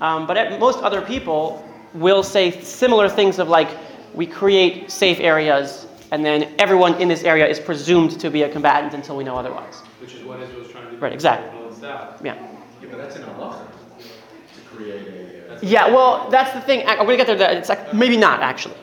[0.00, 3.68] Um, but at, most other people will say similar things of like,
[4.14, 8.48] we create safe areas, and then everyone in this area is presumed to be a
[8.48, 9.78] combatant until we know otherwise.
[10.00, 10.98] Which is what Israel's trying to do.
[10.98, 11.58] Right, exactly.
[11.58, 12.18] All this out.
[12.24, 12.34] Yeah.
[12.82, 13.66] Yeah, but that's in halacha,
[13.98, 15.29] to create a,
[15.62, 16.86] Yeah, well, that's the thing.
[16.86, 17.36] I'm going to get there.
[17.36, 18.74] that- It's like, maybe not, actually.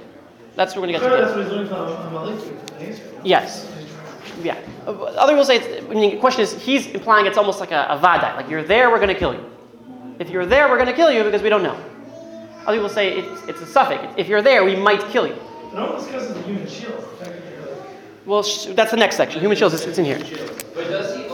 [0.56, 1.26] That's what we're going to get Sure, to.
[1.26, 3.24] that's what he's doing from Amalek.
[3.24, 3.72] Yes.
[4.44, 4.58] Yeah.
[4.86, 7.88] Other will say, it's, I mean, the question is, he's implying it's almost like a,
[7.90, 8.36] a vada.
[8.36, 9.44] Like, you're there, we're going to kill you.
[10.20, 11.78] If you're there, we're going to kill you because we don't know.
[12.66, 14.14] Other people say it's, it's a safek.
[14.18, 15.36] If you're there, we might kill you.
[15.72, 17.04] But all discusses the human shield.
[17.20, 17.64] technically,
[18.26, 19.40] Well, sh- that's the next section.
[19.42, 20.20] Human shields, it's, it's in here.
[20.74, 21.27] But does he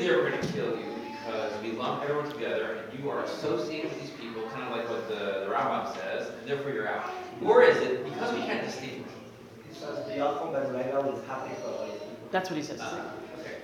[0.00, 4.00] there, we're gonna kill you because we lump everyone together and you are associated with
[4.00, 7.10] these people, kind of like what the, the Rambam says, and therefore you're out.
[7.42, 9.06] Or is it because we can't distinguish?
[12.32, 12.80] That's what he says.
[12.80, 13.02] Uh-huh.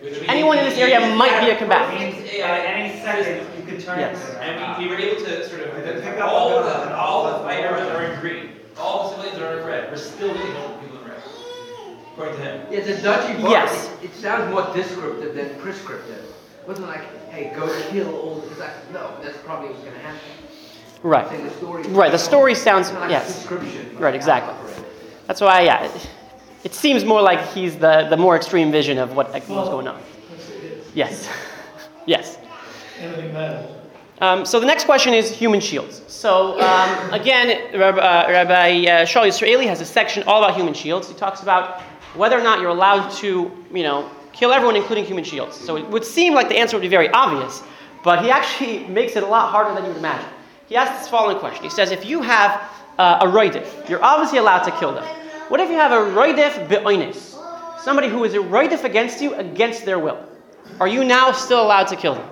[0.02, 1.98] Which means- Anyone in this area might be a combatant.
[1.98, 4.34] Means Any second, you could turn Yes.
[4.40, 6.92] And we, we were able to sort of Pick of, up all the the, gun.
[6.92, 10.52] all the fighters are in green, all the civilians are in red, we're still getting
[10.52, 10.75] more people in
[12.18, 12.28] red.
[12.32, 12.66] According to him.
[12.72, 13.90] Yeah, the Dutchy part, Yes.
[14.02, 16.24] it, it sounds more descriptive than prescriptive.
[16.62, 20.20] It wasn't like, hey, go kill all, it's like, no, that's probably what's gonna happen.
[21.02, 21.28] Right.
[21.30, 21.82] The story.
[21.84, 23.34] Right, the story sounds- like yes.
[23.34, 23.96] description.
[23.98, 24.52] Right, exactly.
[24.52, 24.86] how to operate.
[25.26, 25.84] That's why, yeah.
[25.84, 26.10] It,
[26.64, 30.02] it seems more like he's the, the more extreme vision of what, what's going on.
[30.30, 30.86] that's it is.
[30.94, 31.28] Yes.
[32.06, 32.38] yes.
[32.98, 33.70] Everything matters.
[34.20, 36.02] Um, so the next question is human shields.
[36.08, 40.72] So um, again, Rabbi, uh, Rabbi uh, Shaul Yisraeli has a section all about human
[40.72, 41.06] shields.
[41.08, 41.82] He talks about
[42.16, 45.56] whether or not you're allowed to, you know, kill everyone, including human shields.
[45.56, 47.62] So it would seem like the answer would be very obvious,
[48.04, 50.28] but he actually makes it a lot harder than you would imagine.
[50.66, 51.62] He asks this following question.
[51.62, 55.04] He says, if you have uh, a roidif, you're obviously allowed to kill them.
[55.48, 57.36] What if you have a roidif be'oinis,
[57.80, 60.18] somebody who is a roidif against you against their will?
[60.80, 62.28] Are you now still allowed to kill them?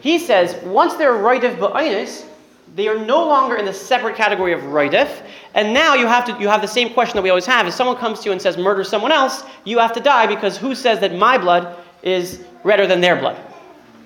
[0.00, 2.26] He says once they're roidif ba'inus,
[2.74, 5.22] they are no longer in the separate category of roidif,
[5.54, 7.66] and now you have to you have the same question that we always have.
[7.66, 10.56] If someone comes to you and says murder someone else, you have to die because
[10.56, 13.40] who says that my blood is redder than their blood.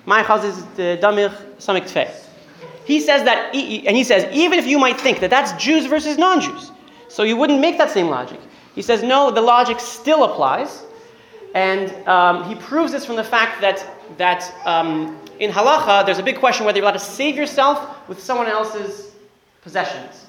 [0.05, 2.25] My is uh, the damich samik.
[2.85, 6.17] He says that, and he says, even if you might think that that's Jews versus
[6.17, 6.71] non Jews,
[7.07, 8.39] so you wouldn't make that same logic.
[8.73, 10.85] He says, no, the logic still applies.
[11.55, 13.85] And um, he proves this from the fact that,
[14.17, 18.21] that um, in halacha, there's a big question whether you're allowed to save yourself with
[18.21, 19.13] someone else's
[19.61, 20.27] possessions.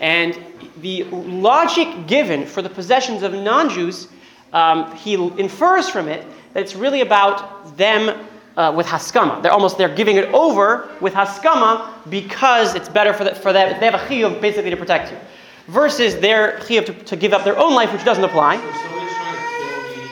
[0.00, 0.38] And
[0.80, 4.08] the logic given for the possessions of non Jews,
[4.52, 9.42] um, he infers from it that it's really about them uh, with haskama.
[9.42, 13.78] They're almost they're giving it over with haskama because it's better for, the, for them.
[13.80, 15.18] They have a chiyuv basically to protect you,
[15.66, 18.56] versus their chiyuv to, to give up their own life, which doesn't apply.
[18.56, 20.06] So somebody's trying to kill me,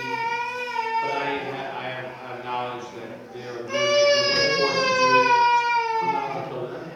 [1.03, 5.21] but I, ha- I have, have knowledge that they're doing it, they're forced to do
[5.23, 5.31] it.
[6.03, 6.91] I'm not gonna kill them.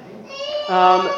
[0.69, 1.11] Um,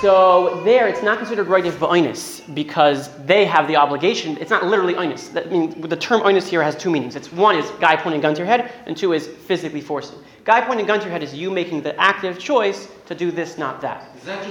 [0.00, 4.36] so there, it's not considered right if ba'inus because they have the obligation.
[4.38, 5.32] It's not literally inus.
[5.32, 7.14] That I mean, the term inus here has two meanings.
[7.14, 10.18] It's one is guy pointing a gun to your head, and two is physically forcing.
[10.44, 13.30] Guy pointing a gun to your head is you making the active choice to do
[13.30, 14.08] this, not that.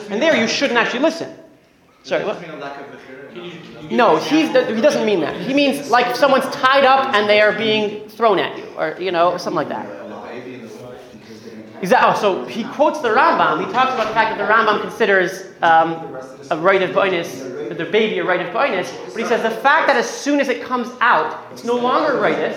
[0.10, 1.36] And there, you shouldn't actually listen.
[2.04, 2.42] Sorry, what?
[2.42, 2.60] Can you,
[3.34, 3.52] can you
[3.82, 4.76] give No, an he's, example?
[4.76, 5.40] he doesn't mean that.
[5.40, 8.96] He means like if someone's tied up and they are being thrown at you, or
[9.00, 9.86] you know, something like that.
[11.82, 12.12] Exactly.
[12.12, 13.66] Oh, so he quotes the Rambam.
[13.66, 15.94] He talks about the fact that the Rambam considers um,
[16.52, 20.10] a roidif ba'inus, the baby a roidif ba'inus, but he says the fact that as
[20.10, 22.54] soon as it comes out, it's no longer right.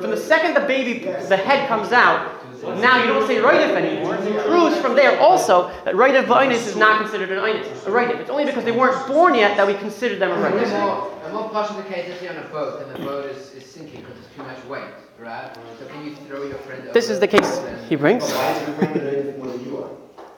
[0.00, 2.32] From the second the baby, the head comes out,
[2.80, 4.14] now you don't say right of anymore.
[4.16, 8.12] It proves from there also that roidif ba'inus is not considered an inus, a right
[8.12, 8.20] of.
[8.20, 10.70] It's only because they weren't born yet that we consider them a right The of.
[10.70, 13.52] more, the more partial the case is you're on a boat and the boat is,
[13.52, 14.90] is sinking because there's too much weight,
[15.24, 15.56] right?
[15.78, 18.24] So can you throw your friend This is the case and- he brings.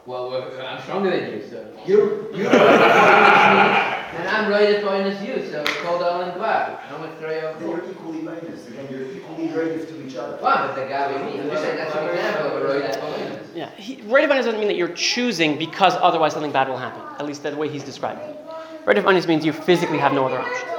[0.07, 1.67] Well, we're- I'm stronger than you, so.
[1.85, 2.53] You're, you're
[4.17, 6.81] And I'm rated for as you, so call down and back.
[6.91, 7.91] I'm gonna throw you over.
[7.91, 10.39] equally minus, again, you're equally relative to each other.
[10.41, 12.97] Well, but the guy with me, I'm just saying that's an example of a rated
[12.97, 16.79] for Yeah, he, roidif ba'inus doesn't mean that you're choosing because otherwise something bad will
[16.79, 17.03] happen.
[17.19, 18.37] At least the way he's describing it.
[18.87, 20.76] Roidif ba'inus means you physically have no other option.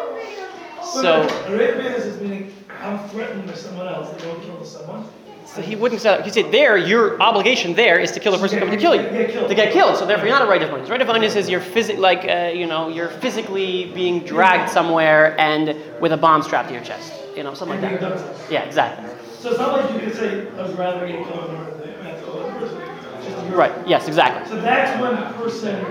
[0.94, 5.06] So, Great business is meaning I'm threatened by someone else, they don't kill someone.
[5.46, 8.60] so he wouldn't say he said there your obligation there is to kill the person
[8.60, 9.50] coming to kill you, Get killed.
[9.50, 9.98] to get killed.
[9.98, 10.90] So therefore, you're not a roidif ba'inus.
[10.90, 15.38] Right of honest is you're physic like uh, you know you're physically being dragged somewhere
[15.40, 18.52] and with a bomb strapped to your chest, you know something like that.
[18.52, 19.06] Yeah, exactly.
[19.40, 22.50] So it's not like you can say, I would rather get killed than have kill
[22.52, 22.82] person.
[22.82, 23.74] It's just you're- Right.
[23.88, 24.50] Yes, exactly.
[24.50, 25.86] So that's when the person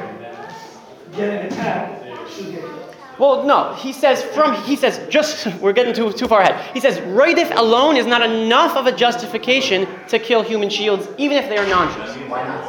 [1.14, 2.85] getting attacked should get killed.
[3.18, 6.74] Well, no, he says from he says just we're getting too too far ahead.
[6.74, 11.36] He says roidif alone is not enough of a justification to kill human shields, even
[11.36, 12.16] if they are non-Jews.
[12.28, 12.64] Why not?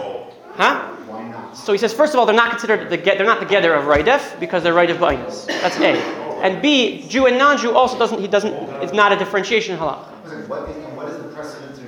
[0.56, 0.96] Huh?
[1.08, 1.58] Why not?
[1.58, 3.74] So he says first of all they're not considered the get they're not the together
[3.74, 5.48] of roidif because they're roidif b'inus.
[5.48, 5.96] That's A.
[6.44, 10.06] And B, Jew and non-Jew also doesn't he doesn't it's not a differentiation in halakha.
[10.48, 11.88] What is, what is the precedent to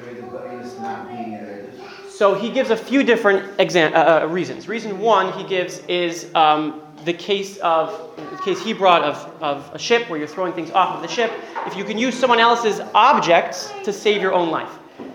[0.81, 2.09] not being a?
[2.09, 4.67] So he gives a few different exam- uh, uh, reasons.
[4.67, 9.69] Reason one he gives is um, the case of the case he brought of, of
[9.73, 11.31] a ship where you're throwing things off of the ship.
[11.65, 14.71] If you can use someone else's objects to save your own life.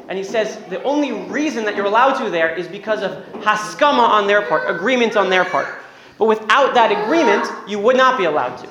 [0.08, 4.06] And he says the only reason that you're allowed to there is because of haskama
[4.06, 5.68] on their part, agreement on their part.
[6.18, 8.68] But without that agreement, you would not be allowed to.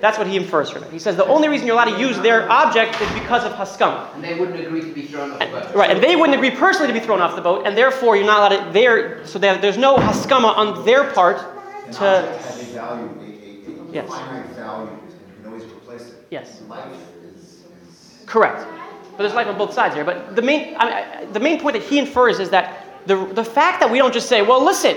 [0.00, 0.90] That's what he infers from it.
[0.90, 4.12] He says the only reason you're allowed to use their object is because of haskama.
[4.16, 5.74] And they wouldn't agree to be thrown off the boat.
[5.76, 8.26] Right, and they wouldn't agree personally to be thrown off the boat, and therefore you're
[8.26, 8.72] not allowed to.
[8.72, 11.61] There, so there, there's no haskama on their part
[11.92, 12.28] to.
[12.28, 14.08] object has a value, a, a, a Yes.
[14.08, 16.26] finite value, and you can always replace it.
[16.30, 16.62] Yes.
[16.68, 16.86] Life
[17.24, 18.22] is, is.
[18.26, 18.66] Correct,
[19.12, 20.04] but there's life on both sides here.
[20.04, 23.16] But the main, I mean, I- the main point that he infers is that the
[23.26, 24.96] the fact that we don't just say, well, listen,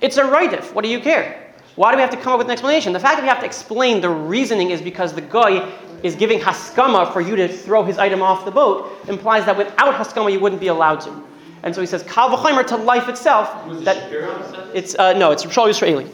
[0.00, 0.72] it's a rightif.
[0.74, 1.38] What do you care?
[1.76, 2.92] Why do we have to come up with an explanation?
[2.92, 5.66] The fact that we have to explain the reasoning is because the guy
[6.02, 9.94] is giving haskama for you to throw his item off the boat implies that without
[9.94, 11.10] haskama you wouldn't be allowed to.
[11.62, 13.66] And so he says, kal v'chaimer to life itself.
[13.66, 16.08] Was it That Shapiro it's uh, no, it's Shaul Yisraeli.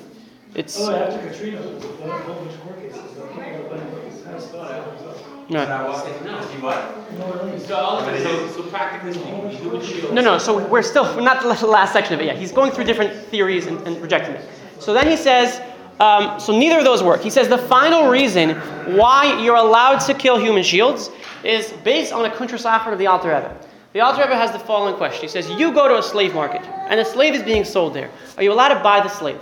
[0.55, 3.27] It's Oh, after Katrina, a whole bunch of court cases, though.
[3.29, 5.45] People got like, kind of spot out, so.
[5.49, 5.65] no.
[5.65, 5.89] No.
[6.27, 7.59] No.
[7.59, 10.13] So, ultimately, so, so practically speaking, human shields.
[10.13, 12.37] No, no, so we're still, we're not the last section of it yet.
[12.39, 14.45] He's going through different theories and, and rejecting it.
[14.79, 15.61] So then he says,
[16.01, 17.21] um, so neither of those work.
[17.23, 18.51] He says the final reason
[18.97, 21.11] why you're allowed to kill human shields
[21.45, 23.57] is based on a kuntrasachar of the Alter Rebbe.
[23.95, 25.23] The Alter Rebbe has the following question.
[25.23, 28.11] He says, you go to a slave market, and a slave is being sold there.
[28.37, 29.41] Are you allowed to buy the slave?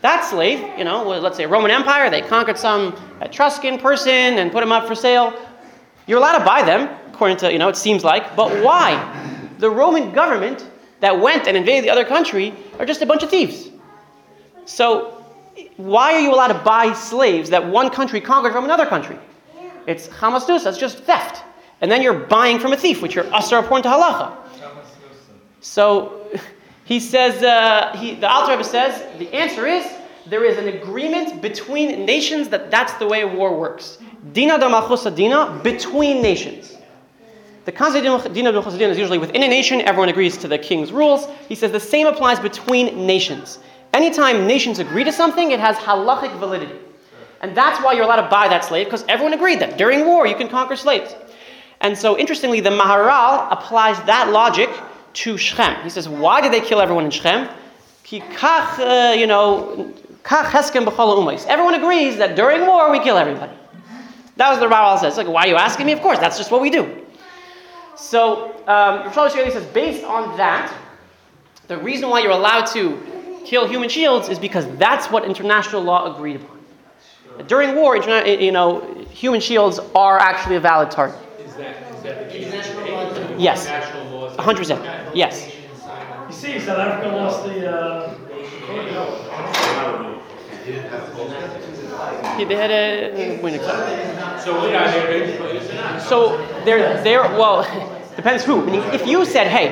[0.00, 4.62] That slave, you know, let's say Roman Empire, they conquered some Etruscan person and put
[4.62, 5.32] him up for sale.
[6.06, 8.34] You're allowed to buy them, according to, you know, it seems like.
[8.34, 9.48] But why?
[9.58, 10.68] The Roman government
[11.00, 13.70] that went and invaded the other country are just a bunch of thieves.
[14.66, 15.24] So,
[15.76, 19.18] why are you allowed to buy slaves that one country conquered from another country?
[19.86, 21.44] It's hamastus, that's just theft.
[21.84, 24.34] And then you're buying from a thief, which you're asar upon to halacha.
[25.60, 26.26] So
[26.86, 29.84] he says, uh, he, the Alter Rebbe says, the answer is
[30.24, 33.98] there is an agreement between nations that that's the way war works.
[34.32, 36.78] Dina da dina, between nations.
[37.66, 40.90] The concept of dina da is usually within a nation, everyone agrees to the king's
[40.90, 41.28] rules.
[41.50, 43.58] He says the same applies between nations.
[43.92, 46.78] Anytime nations agree to something, it has halachic validity.
[47.42, 50.26] And that's why you're allowed to buy that slave, because everyone agreed that during war
[50.26, 51.14] you can conquer slaves.
[51.84, 54.70] And so, interestingly, the Maharal applies that logic
[55.12, 55.82] to Shechem.
[55.82, 57.10] He says, why did they kill everyone in?
[58.04, 59.92] Ki uh, you know.
[60.26, 63.52] Everyone agrees that during war we kill everybody.
[64.36, 65.18] That was the Maharal says.
[65.18, 65.92] Like, why are you asking me?
[65.92, 67.04] Of course, that's just what we do.
[67.96, 70.74] So, um, Shlomo says, based on that,
[71.68, 72.98] the reason why you're allowed to
[73.44, 77.46] kill human shields is because that's what international law agreed upon.
[77.46, 81.20] During war, interna- you know, human shields are actually a valid target.
[81.54, 82.52] Is that, is that the case
[83.38, 83.66] Yes.
[83.66, 84.36] International laws.
[84.36, 85.14] 100%.
[85.14, 85.54] Yes.
[86.28, 88.14] You see, South Africa lost the, uh,
[90.66, 96.02] Yeah, they had a win a So, yeah, they're ready to play this or not?
[96.02, 97.62] So they're they're well,
[98.16, 98.64] depends who.
[98.66, 99.68] Meaning, if you said, hey,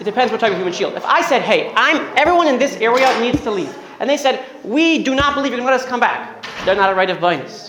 [0.00, 0.94] it depends what type of human shield.
[0.94, 4.44] If I said, hey, I'm everyone in this area needs to leave, and they said,
[4.64, 7.18] we do not believe you're going to let us come back, they're not a roidif
[7.20, 7.65] ba'inus.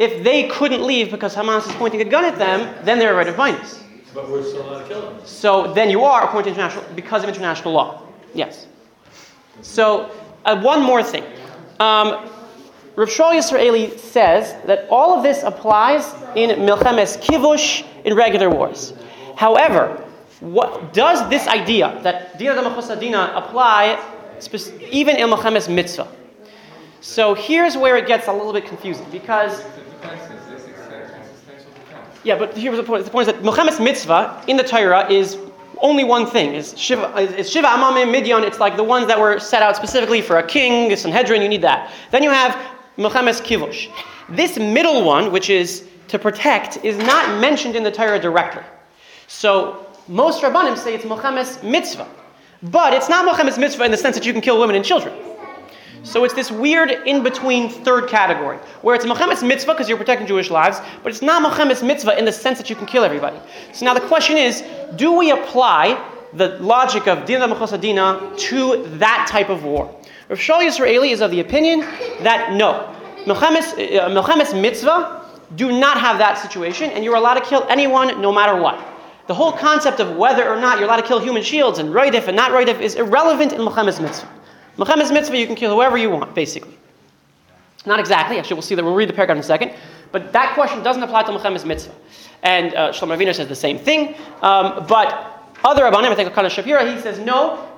[0.00, 3.22] If they couldn't leave because Hamas is pointing a gun at them, then they're a
[3.22, 3.82] roidif ba'inus.
[4.14, 5.20] But we're still allowed to kill them.
[5.26, 8.02] So then you are according to international because of international law.
[8.32, 8.66] Yes.
[9.60, 10.10] So
[10.46, 11.22] uh, one more thing.
[11.80, 12.30] Um,
[12.96, 18.94] Rav Shaul Yisraeli says that all of this applies in milchemes kivush in regular wars.
[19.36, 20.02] However,
[20.40, 22.54] what does this idea that dina
[22.98, 24.02] dina apply
[24.38, 26.08] spec- even in milchemes mitzvah?
[27.02, 29.62] So here's where it gets a little bit confusing because
[32.24, 33.04] yeah, but here's the point.
[33.04, 35.38] The point is that Milchemes Mitzvah in the Torah is
[35.80, 36.54] only one thing.
[36.54, 38.44] Is Shiva, is Sheva Amamim Midian.
[38.44, 41.40] It's like the ones that were set out specifically for a king, a Sanhedrin.
[41.40, 41.90] You need that.
[42.10, 42.54] Then you have
[42.98, 43.88] Milchemes Kivush.
[44.28, 48.62] This middle one, which is to protect, is not mentioned in the Torah directly.
[49.26, 52.08] So most Rabbanim say it's Milchemes Mitzvah,
[52.64, 55.14] but it's not Milchemes Mitzvah in the sense that you can kill women and children.
[56.02, 60.50] So it's this weird in-between third category, where it's Milchemes mitzvah because you're protecting Jewish
[60.50, 63.38] lives, but it's not Milchemes mitzvah in the sense that you can kill everybody.
[63.72, 64.64] So now the question is,
[64.96, 67.46] do we apply the logic of Dina
[67.78, 69.94] Dina to that type of war?
[70.28, 71.80] Rav Shaul Yisraeli is of the opinion
[72.22, 77.66] that no, uh, Milchemes mitzvah do not have that situation, and you're allowed to kill
[77.68, 78.78] anyone no matter what.
[79.26, 82.26] The whole concept of whether or not you're allowed to kill human shields and roidif
[82.26, 84.28] and not roidif is irrelevant in Milchemes mitzvah.
[84.80, 86.74] Milchemes mitzvah, you can kill whoever you want, basically.
[87.84, 88.38] Not exactly.
[88.38, 88.82] Actually, we'll see that.
[88.84, 89.72] We'll read the paragraph in a second.
[90.10, 91.94] But that question doesn't apply to Milchemes mitzvah.
[92.42, 94.14] And uh, Shlomo Aviner says the same thing.
[94.40, 97.68] Um, but other Rabbanim, I think Akana Shapira, he says no.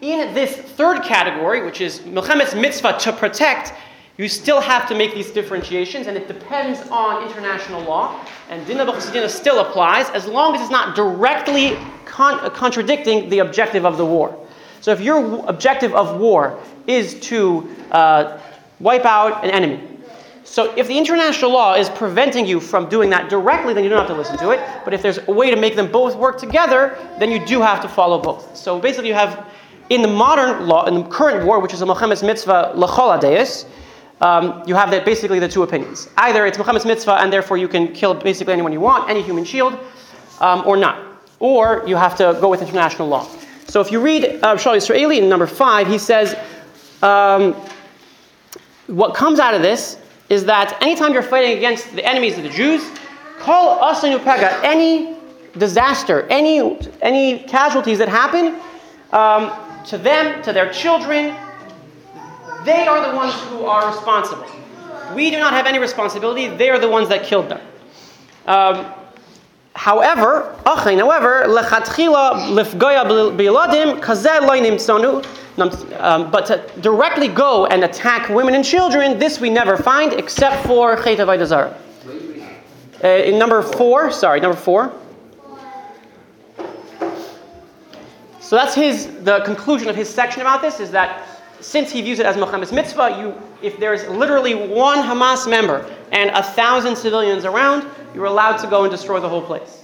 [0.00, 3.72] In this third category, which is Milchemes mitzvah to protect,
[4.16, 8.24] you still have to make these differentiations, and it depends on international law.
[8.48, 13.84] And Dinah B'Chasidina still applies as long as it's not directly con- contradicting the objective
[13.84, 14.43] of the war.
[14.84, 18.38] So if your objective of war is to uh,
[18.80, 19.80] wipe out an enemy,
[20.44, 24.00] so if the international law is preventing you from doing that directly, then you don't
[24.00, 24.60] have to listen to it.
[24.84, 27.80] But if there's a way to make them both work together, then you do have
[27.80, 28.54] to follow both.
[28.54, 29.46] So basically, you have
[29.88, 33.64] in the modern law, in the current war, which is a Milchemes mitzvah lachol adeis,
[34.20, 36.10] um, you have that basically the two opinions.
[36.18, 39.46] Either it's Milchemes mitzvah and therefore you can kill basically anyone you want, any human
[39.46, 39.78] shield,
[40.40, 41.02] um, or not.
[41.40, 43.26] Or you have to go with international law.
[43.74, 46.36] So if you read uh, Shaul Yisraeli in number five, he says,
[47.02, 47.54] um,
[48.86, 49.98] what comes out of this
[50.30, 52.88] is that anytime you're fighting against the enemies of the Jews,
[53.40, 55.16] call Asanu Pega, any
[55.58, 58.60] disaster, any, any casualties that happen
[59.10, 59.50] um,
[59.86, 61.34] to them, to their children,
[62.64, 64.46] they are the ones who are responsible.
[65.16, 67.60] We do not have any responsibility, they are the ones that killed them.
[68.46, 68.94] Um,
[69.74, 72.54] However, however, lechatchila
[74.76, 75.24] tzonu.
[76.30, 80.96] But to directly go and attack women and children, this we never find except for
[80.96, 81.76] Chet Avodah
[83.02, 84.92] uh, In number four, sorry, number four.
[88.40, 91.26] So that's his, the conclusion of his section about this is that
[91.60, 96.30] since he views it as Milchemes mitzvah, you, if there's literally one Hamas member and
[96.30, 97.84] a thousand civilians around,
[98.14, 99.82] you were allowed to go and destroy the whole place.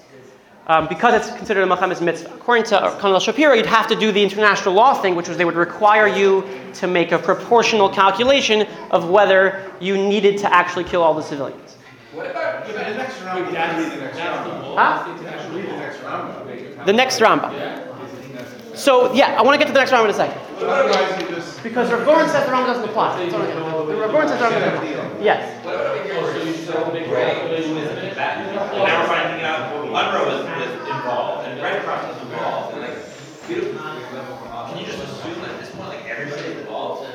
[0.67, 2.33] Um, because it's considered a Milchemes mitzvah.
[2.33, 5.45] According to Colonel Shapiro, you'd have to do the international law thing, which was they
[5.45, 11.03] would require you to make a proportional calculation of whether you needed to actually kill
[11.03, 11.77] all the civilians.
[12.13, 15.05] What about, Yeah, next now we That's, can read the next that's the Huh?
[15.05, 15.79] The international Read the goal.
[15.79, 16.85] next Rambam.
[16.87, 17.53] The next Rambam.
[17.53, 17.87] Yeah.
[18.75, 20.41] So yeah, I want to get to the next Rambam in a second.
[21.63, 23.19] Because Rav says the Rambam doesn't apply.
[23.19, 25.21] Says the Rambam doesn't apply.
[25.21, 25.65] Yes.
[25.65, 25.81] Now
[29.01, 29.61] we're finding out
[29.91, 32.77] Monroe was, involved, and Red Cross was involved,
[34.71, 37.07] can you just assume at this point, like, involved?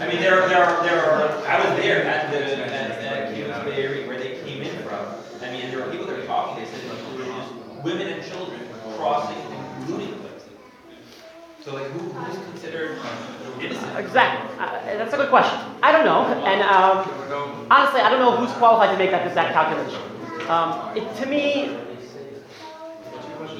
[0.00, 4.06] I mean, there, there are, there are, I was there at the, at, at Kingsbury,
[4.06, 5.06] where they came in from.
[5.42, 6.82] I mean, there people talking, they said,
[7.82, 8.60] women and children
[8.96, 9.45] crossing
[11.66, 12.96] So like, who, who's considered
[13.60, 13.98] innocent?
[13.98, 14.64] Exactly.
[14.64, 15.58] Uh, that's a good question.
[15.82, 19.52] I don't know, and um, honestly, I don't know who's qualified to make that exact
[19.52, 20.00] calculation.
[20.48, 21.76] Um, it, to me,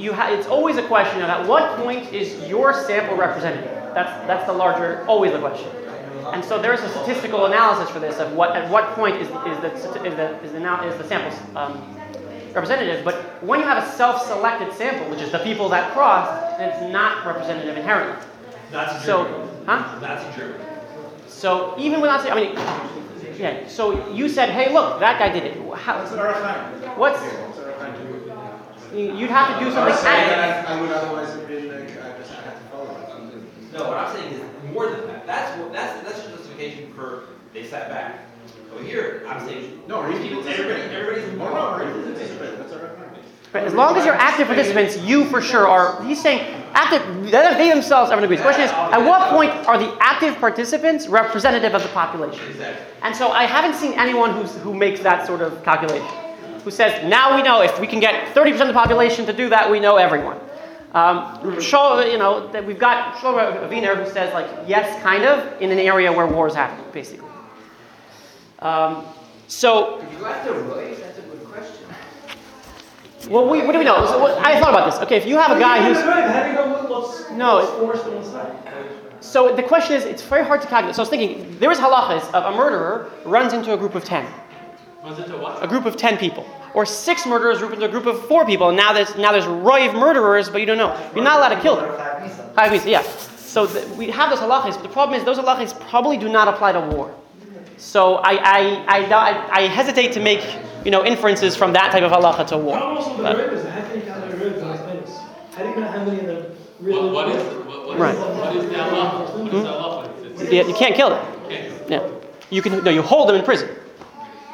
[0.01, 3.73] you ha- it's always a question of at what point is your sample representative?
[3.93, 5.69] That's that's the larger, always the question.
[6.33, 9.27] And so there is a statistical analysis for this of what at what point is,
[9.27, 11.96] is the is the is the, is the sample um,
[12.61, 13.05] representative.
[13.05, 16.93] But when you have a self-selected sample, which is the people that crossed, then it's
[16.93, 18.17] not representative inherently.
[18.73, 19.25] That's So,
[19.67, 20.01] huh?
[20.01, 20.65] Nazi Germany.
[21.29, 23.69] So even without saying, I mean, yeah.
[23.69, 25.57] So you said, hey, look, that guy did it.
[25.77, 26.97] How, What's an Ohr HaChaim?
[26.97, 28.99] what's What's an Ohr HaChaim?
[28.99, 29.95] you- you'd have to do I'm something.
[29.97, 33.73] saying that I I would otherwise have been, like, I just had to follow it.
[33.75, 34.41] No, what I'm saying is
[34.73, 35.27] more than that.
[35.27, 38.21] That's what, that's, that's justification for, they sat back.
[38.77, 39.83] But here, I'm saying.
[39.89, 41.85] No, these people, everybody, everybody's No, involved.
[41.85, 43.55] no, he's participating, that's Ohr HaChaim.
[43.55, 46.03] Right, As long as you're active participants, you for sure are.
[46.05, 46.41] He's saying
[46.74, 47.31] active.
[47.31, 48.37] They themselves are agree.
[48.37, 52.45] The question is, at what point are the active participants representative of the population?
[52.49, 52.85] Exactly.
[53.03, 56.07] And so I haven't seen anyone who's, who makes that sort of calculation,
[56.64, 59.49] who says, now we know if we can get 30% of the population to do
[59.49, 60.39] that, we know everyone.
[60.93, 65.61] Um, Shol- you know, that we've got Shlomo Aviner who says, like, yes, kind of,
[65.62, 67.26] in an area where wars is happening, basically.
[68.61, 69.05] Um,
[69.49, 70.95] so, Did you have to Roy?
[70.95, 71.87] That's a good question.
[73.31, 74.05] well, we, what do we know?
[74.07, 75.01] So what, I thought about this.
[75.03, 75.99] Okay, if you have a guy who's.
[76.03, 78.53] How do you know what- what's, No, what's it- forced on one side?
[79.21, 80.95] So the question is, it's very hard to calculate.
[80.95, 84.05] So I was thinking, there is halachas of a murderer runs into a group of
[84.05, 84.25] 10.
[85.05, 85.63] Was it a what?
[85.63, 86.47] a group of 10 people.
[86.75, 89.47] Or six murderers group into a group of four people, and now there's now there's
[89.47, 90.95] a roy of murderers, but you don't know.
[91.15, 91.87] You're not allowed to kill them.
[91.89, 93.03] Chayav misa, yeah.
[93.03, 96.49] So th- we have those halachas, but the problem is those halachas probably do not
[96.49, 97.15] apply to war.
[97.77, 100.43] So I, I, I, I, I hesitate to make
[100.85, 102.77] you know inferences from that type of halacha to war.
[102.77, 105.11] How also the But- rivers, how can you calculate rivers on famous?
[105.55, 107.11] How do you know how many of them really?
[107.11, 108.18] What, what is, what, what is, Right.
[108.18, 109.29] what is the Allah?
[109.39, 110.09] What is the Allah?
[110.09, 110.24] Hmm?
[110.43, 111.45] It's- you, you can't kill them.
[111.45, 111.72] Okay.
[111.89, 112.09] Yeah.
[112.51, 113.68] You can no, you hold them in prison.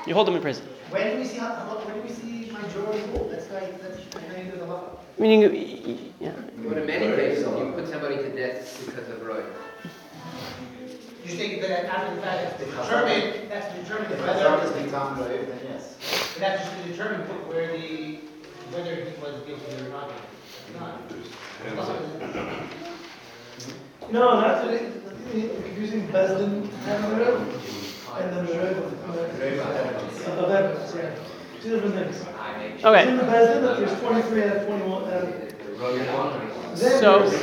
[0.07, 0.65] You hold them in prison.
[0.91, 1.53] When do we see, how-
[1.87, 3.29] when do we see majority rule?
[3.31, 4.83] That's like, that's according to the law.
[5.19, 6.33] Meaning, y- y- yeah.
[6.69, 9.43] But in many cases, you put somebody to death because of Roy.
[11.25, 15.17] You think that after the fact, it's determined, that's determined If whether, Hazar is become
[15.17, 16.35] Goyev, then yes.
[16.39, 18.19] that's just to determine where the,
[18.73, 20.11] whether he was guilty or not.
[20.81, 20.99] Not.
[24.11, 24.83] No, that's what it,
[25.33, 27.37] you're confusing Besdin and the Rev,
[28.21, 28.53] and then the
[30.95, 31.15] yeah.
[31.63, 32.17] Two different things.
[32.17, 33.05] It's in Okay.
[33.17, 35.15] the Besdin that there's twenty-three out of twenty-one, uh,
[36.11, 36.81] out of.
[36.81, 37.43] Then So- there's,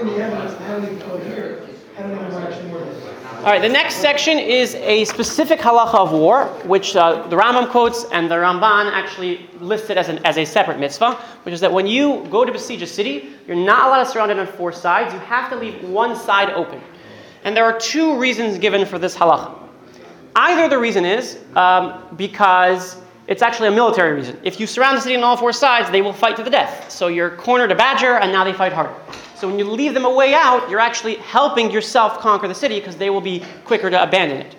[0.00, 1.66] in the evidence, how many go here,
[1.96, 2.96] how many of them are actually murdered?
[3.40, 7.70] All right, the next section is a specific halacha of war, which uh, the Rambam
[7.70, 11.14] quotes and the Ramban actually listed as, an, as a separate mitzvah,
[11.44, 14.30] which is that when you go to besiege a city, you're not allowed to surround
[14.30, 15.14] it on four sides.
[15.14, 16.82] You have to leave one side open.
[17.42, 19.58] And there are two reasons given for this halacha.
[20.36, 22.99] Either the reason is um, because
[23.30, 24.36] it's actually a military reason.
[24.42, 26.90] If you surround the city on all four sides, they will fight to the death.
[26.90, 28.92] So you're cornered a badger, and now they fight harder.
[29.36, 32.80] So when you leave them a way out, you're actually helping yourself conquer the city
[32.80, 34.56] because they will be quicker to abandon it.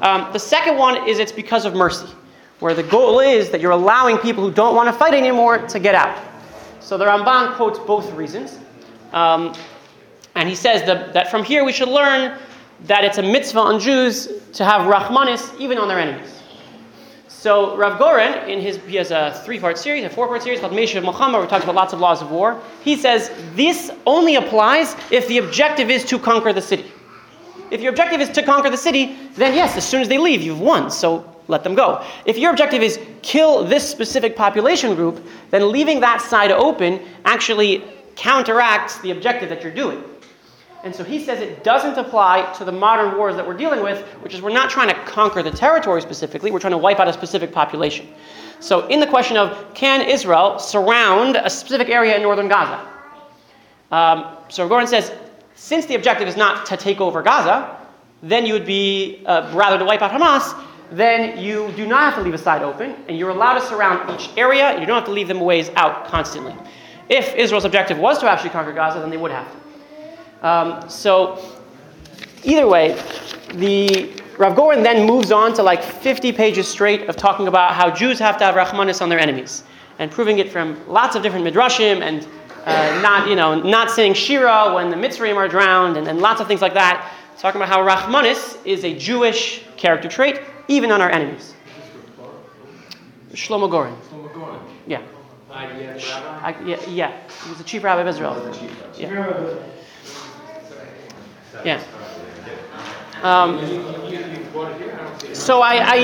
[0.00, 2.08] Um, the second one is it's because of mercy,
[2.58, 5.78] where the goal is that you're allowing people who don't want to fight anymore to
[5.78, 6.20] get out.
[6.80, 8.58] So the Ramban quotes both reasons.
[9.12, 9.54] Um,
[10.34, 12.36] and he says that, that from here we should learn
[12.86, 16.41] that it's a mitzvah on Jews to have Rahmanis even on their enemies.
[17.42, 21.02] So Rav Goren, in his he has a three-part series, a four-part series called Meshiv
[21.02, 22.62] Milchamah, where he talks about lots of laws of war.
[22.84, 26.84] He says this only applies if the objective is to conquer the city.
[27.72, 30.40] If your objective is to conquer the city, then yes, as soon as they leave,
[30.40, 30.88] you've won.
[30.88, 32.04] So let them go.
[32.26, 37.82] If your objective is kill this specific population group, then leaving that side open actually
[38.14, 40.04] counteracts the objective that you're doing.
[40.84, 44.02] And so he says it doesn't apply to the modern wars that we're dealing with,
[44.22, 47.06] which is we're not trying to conquer the territory specifically, we're trying to wipe out
[47.06, 48.08] a specific population.
[48.58, 52.88] So, in the question of can Israel surround a specific area in northern Gaza?
[53.90, 55.12] Um, so, Goren says
[55.54, 57.76] since the objective is not to take over Gaza,
[58.22, 60.60] then you would be uh, rather to wipe out Hamas,
[60.90, 64.10] then you do not have to leave a side open, and you're allowed to surround
[64.10, 64.78] each area.
[64.78, 66.54] You don't have to leave them ways out constantly.
[67.08, 69.61] If Israel's objective was to actually conquer Gaza, then they would have to.
[70.42, 71.38] Um, so,
[72.44, 73.00] either way,
[73.54, 77.90] the Rav Goren then moves on to like 50 pages straight of talking about how
[77.90, 79.64] Jews have to have Rahmanis on their enemies,
[79.98, 82.26] and proving it from lots of different midrashim and
[82.64, 86.40] uh, not, you know, not saying Shira when the Mitzrayim are drowned, and, and lots
[86.40, 87.12] of things like that.
[87.38, 91.54] Talking about how Rahmanis is a Jewish character trait, even on our enemies.
[93.32, 93.96] Shlomo Goren.
[94.10, 94.60] Shlomo Goren.
[94.86, 95.02] Yeah.
[95.50, 96.48] IDF rabbi?
[96.48, 97.20] I, yeah, yeah.
[97.42, 98.54] He was the chief rabbi of Israel.
[98.96, 99.08] Yeah.
[99.08, 99.18] Yeah.
[99.18, 99.58] Um,
[101.51, 101.80] You, you, you brought it here, I don't see it.
[105.36, 105.96] so I, I,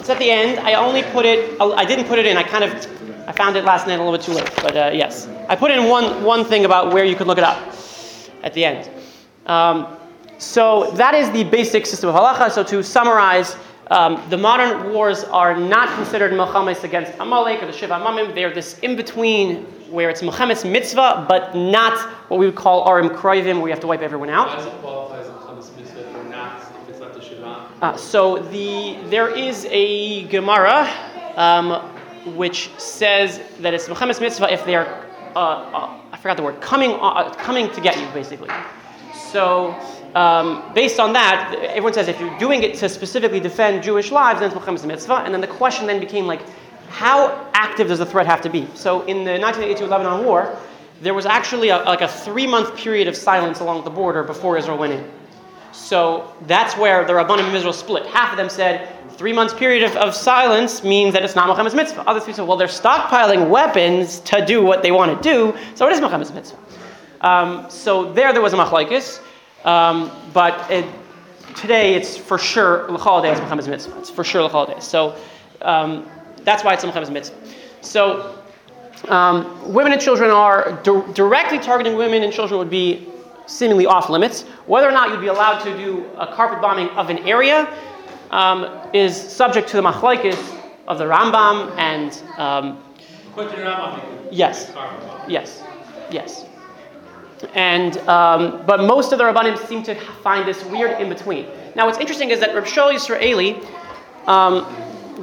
[0.00, 0.58] it's at the end.
[0.60, 1.60] I only put it.
[1.60, 2.36] I didn't put it in.
[2.36, 4.50] I kind of, I found it last night a little bit too late.
[4.56, 7.44] But uh, yes, I put in one one thing about where you could look it
[7.44, 7.74] up
[8.42, 8.90] at the end.
[9.46, 9.96] Um,
[10.38, 12.50] so that is the basic system of halacha.
[12.50, 13.56] So to summarize,
[13.90, 18.34] um, the modern wars are not considered milchemes against Amalek or the Sheva Amamim.
[18.34, 23.08] They're this in between where it's milchemes mitzvah, but not what we would call arim
[23.08, 24.48] kroivim, where you have to wipe everyone out.
[24.48, 27.20] Why does it qualify as a chametz mitzvah if we're not, if it's not the
[27.20, 27.70] Sheva?
[27.80, 30.88] Uh, so the there is a Gemara
[31.36, 31.82] um,
[32.36, 36.60] which says that it's Milchemes mitzvah if they are uh, uh, I forgot the word
[36.60, 38.50] coming uh, coming to get you basically.
[39.14, 39.78] So
[40.18, 44.40] um, based on that, everyone says if you're doing it to specifically defend Jewish lives,
[44.40, 45.18] then it's Milchemes mitzvah.
[45.18, 46.42] And then the question then became like,
[46.88, 48.66] how active does the threat have to be?
[48.74, 50.58] So in the 1982 Lebanon War,
[51.02, 54.58] there was actually a, like a three month period of silence along the border before
[54.58, 55.08] Israel went in.
[55.70, 58.04] So that's where the Rabbanim of Israel split.
[58.06, 61.76] Half of them said three months period of, of silence means that it's not Milchemes
[61.76, 62.02] mitzvah.
[62.08, 65.92] Others said, well, they're stockpiling weapons to do what they want to do, so it
[65.92, 66.58] is Milchemes mitzvah.
[67.20, 69.20] Um, so there, there was a machlaikis,
[69.68, 70.84] um, but it,
[71.56, 73.98] today it's for sure l'chol day is Milchemes mitzvah.
[74.00, 74.80] It's for sure l'chol day.
[74.80, 75.14] So
[75.62, 76.08] um,
[76.46, 77.36] that's why it's Milchemes mitzvah.
[77.82, 78.34] So
[79.08, 83.06] um, women and children are di- directly targeting women and children would be
[83.46, 84.42] seemingly off limits.
[84.66, 87.58] Whether or not you'd be allowed to do a carpet bombing of an area
[88.30, 90.38] um, is subject to the machlaikis
[90.86, 92.82] of the Rambam and um,
[93.30, 94.70] According to the Rambam, you could- Yes.
[95.28, 95.62] Yes,
[96.10, 96.44] yes.
[97.54, 101.46] And um, but most of the Rabbanim seem to find this weird in between.
[101.76, 103.64] Now, what's interesting is that Reb Shol Yisraeli
[104.26, 104.66] um,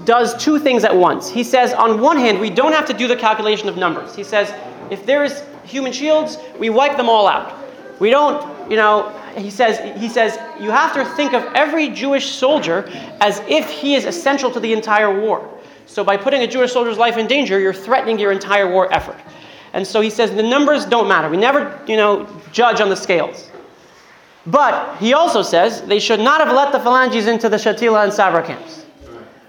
[0.06, 1.30] does two things at once.
[1.30, 4.16] He says, on one hand, we don't have to do the calculation of numbers.
[4.16, 4.54] He says,
[4.90, 7.54] if there's human shields, we wipe them all out.
[8.00, 9.10] We don't, you know.
[9.38, 12.90] He says, he says, you have to think of every Jewish soldier
[13.20, 15.52] as if he is essential to the entire war.
[15.88, 19.18] So by putting a Jewish soldier's life in danger, you're threatening your entire war effort.
[19.76, 21.30] And so he says the numbers don't matter.
[21.30, 23.52] We never, you know, judge on the scales.
[24.48, 28.14] But he also says they should not have let the phalanges into the Shatila and
[28.14, 28.86] Sabra camps,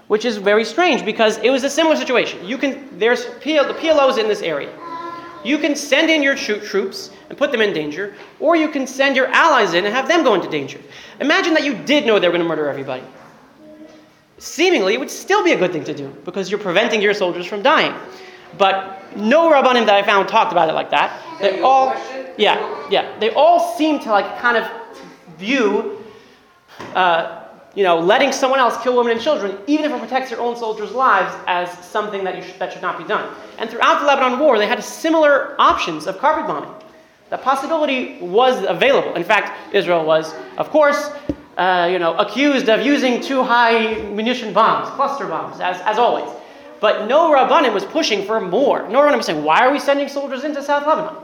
[0.07, 2.45] which is very strange because it was a similar situation.
[2.45, 4.69] You can there's PL, the PLOs in this area.
[5.45, 8.85] You can send in your tro- troops and put them in danger, or you can
[8.85, 10.81] send your allies in and have them go into danger.
[11.21, 13.03] Imagine that you did know they were going to murder everybody.
[14.39, 17.45] Seemingly, it would still be a good thing to do because you're preventing your soldiers
[17.45, 17.93] from dying.
[18.57, 21.21] But no rabbanim that I found talked about it like that.
[21.39, 21.95] They all,
[22.37, 24.69] yeah, yeah, they all seem to like kind of
[25.37, 26.03] view,
[26.95, 27.43] uh,
[27.75, 30.55] you know, letting someone else kill women and children, even if it protects your own
[30.55, 33.35] soldiers' lives, as something that you sh- that should not be done.
[33.59, 36.73] And throughout the Lebanon War, they had similar options of carpet bombing.
[37.29, 39.13] The possibility was available.
[39.15, 41.11] In fact, Israel was, of course,
[41.57, 46.29] uh, you know, accused of using too high munition bombs, cluster bombs, as, as always.
[46.79, 48.87] But no Rabbanim was pushing for more.
[48.89, 51.15] No Rabbanim was saying, why are we sending soldiers into South Lebanon?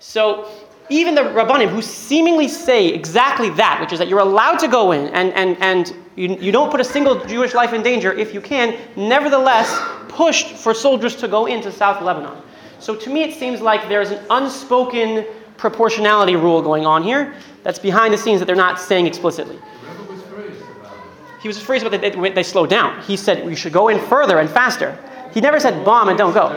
[0.00, 0.48] So
[0.90, 4.92] even the Rabbanim who seemingly say exactly that, which is that you're allowed to go
[4.92, 8.34] in and, and, and you, you don't put a single Jewish life in danger if
[8.34, 12.36] you can, nevertheless pushed for soldiers to go into South Lebanon.
[12.78, 15.24] So to me, it seems like there's an unspoken
[15.56, 19.56] proportionality rule going on here that's behind the scenes that they're not saying explicitly.
[19.56, 21.33] Rebbe was praised about it.
[21.44, 23.02] He was afraid that they, they slowed down.
[23.02, 24.96] He said we should go in further and faster.
[25.34, 26.48] He never said bomb and don't go.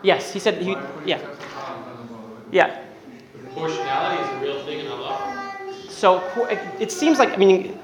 [0.00, 2.40] Yes, he said he, yeah, yourself on trial and let them go away?
[2.52, 2.82] yeah.
[3.46, 5.52] Proportionality is a real thing in Allah.
[5.88, 7.76] So it- it seems like I mean,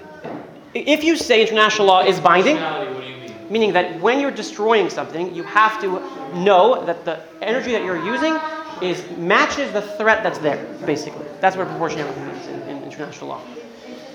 [0.74, 3.51] if you say international law is binding, Proportionality, what do you mean?
[3.51, 5.89] meaning that when you're destroying something, you have to
[6.37, 8.39] know that the energy that you're using
[8.80, 10.64] is matches the threat that's there.
[10.87, 13.41] Basically, that's what proportionality means in, in international law.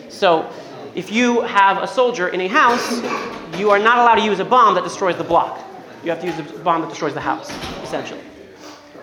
[0.10, 0.50] So,
[0.96, 3.02] if you have a soldier in a house,
[3.60, 5.64] you are not allowed to use a bomb that destroys the block.
[6.04, 7.52] You have to use a bomb that destroys the house,
[7.84, 8.22] essentially.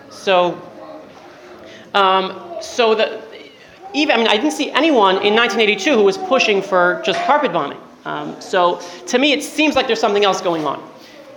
[0.09, 0.61] So,
[1.93, 3.21] um, so the,
[3.93, 7.53] even, I mean, I didn't see anyone in 1982 who was pushing for just carpet
[7.53, 7.79] bombing.
[8.03, 10.79] Um, so to me, it seems like there's something else going on.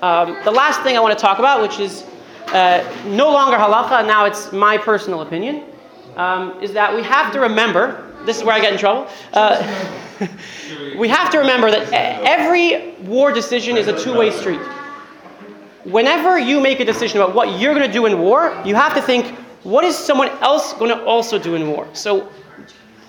[0.03, 2.05] Um, the last thing I want to talk about, which is
[2.49, 5.64] uh, no longer halacha, now it's my personal opinion,
[6.16, 9.09] um, is that we have to remember this is where I get in trouble.
[9.33, 9.62] Uh,
[10.99, 14.61] we have to remember that every war decision is a two way street.
[15.85, 18.95] Whenever you make a decision about what you're going to do in war, you have
[18.95, 19.27] to think,
[19.62, 21.89] what is someone else going to also do in war?
[21.95, 22.31] So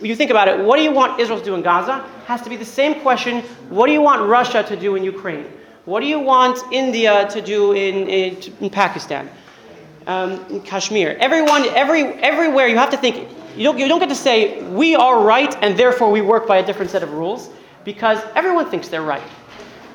[0.01, 2.05] you think about it, what do you want Israel to do in Gaza?
[2.25, 3.41] Has to be the same question.
[3.69, 5.45] What do you want Russia to do in Ukraine?
[5.85, 9.29] What do you want India to do in, in, in Pakistan?
[10.07, 11.17] Um, in Kashmir.
[11.19, 13.27] Everyone, every, everywhere, you have to think.
[13.59, 16.59] You don't, you don't get to say we are right and therefore we work by
[16.59, 17.49] a different set of rules
[17.83, 19.21] because everyone thinks they're right.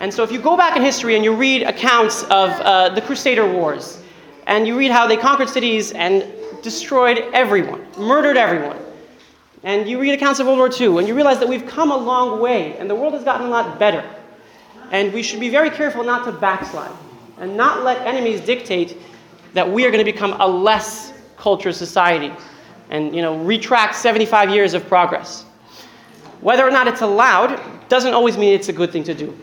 [0.00, 3.00] And so if you go back in history and you read accounts of uh, the
[3.00, 4.02] Crusader Wars,
[4.46, 6.30] and you read how they conquered cities and
[6.62, 8.76] destroyed everyone, murdered everyone,
[9.62, 11.96] and you read accounts of World War II, and you realize that we've come a
[11.96, 14.04] long way, and the world has gotten a lot better.
[14.90, 16.94] And we should be very careful not to backslide,
[17.38, 18.98] and not let enemies dictate
[19.54, 22.30] that we are going to become a less cultured society,
[22.90, 25.44] and you know, retract 75 years of progress.
[26.40, 29.36] Whether or not it's allowed doesn't always mean it's a good thing to do.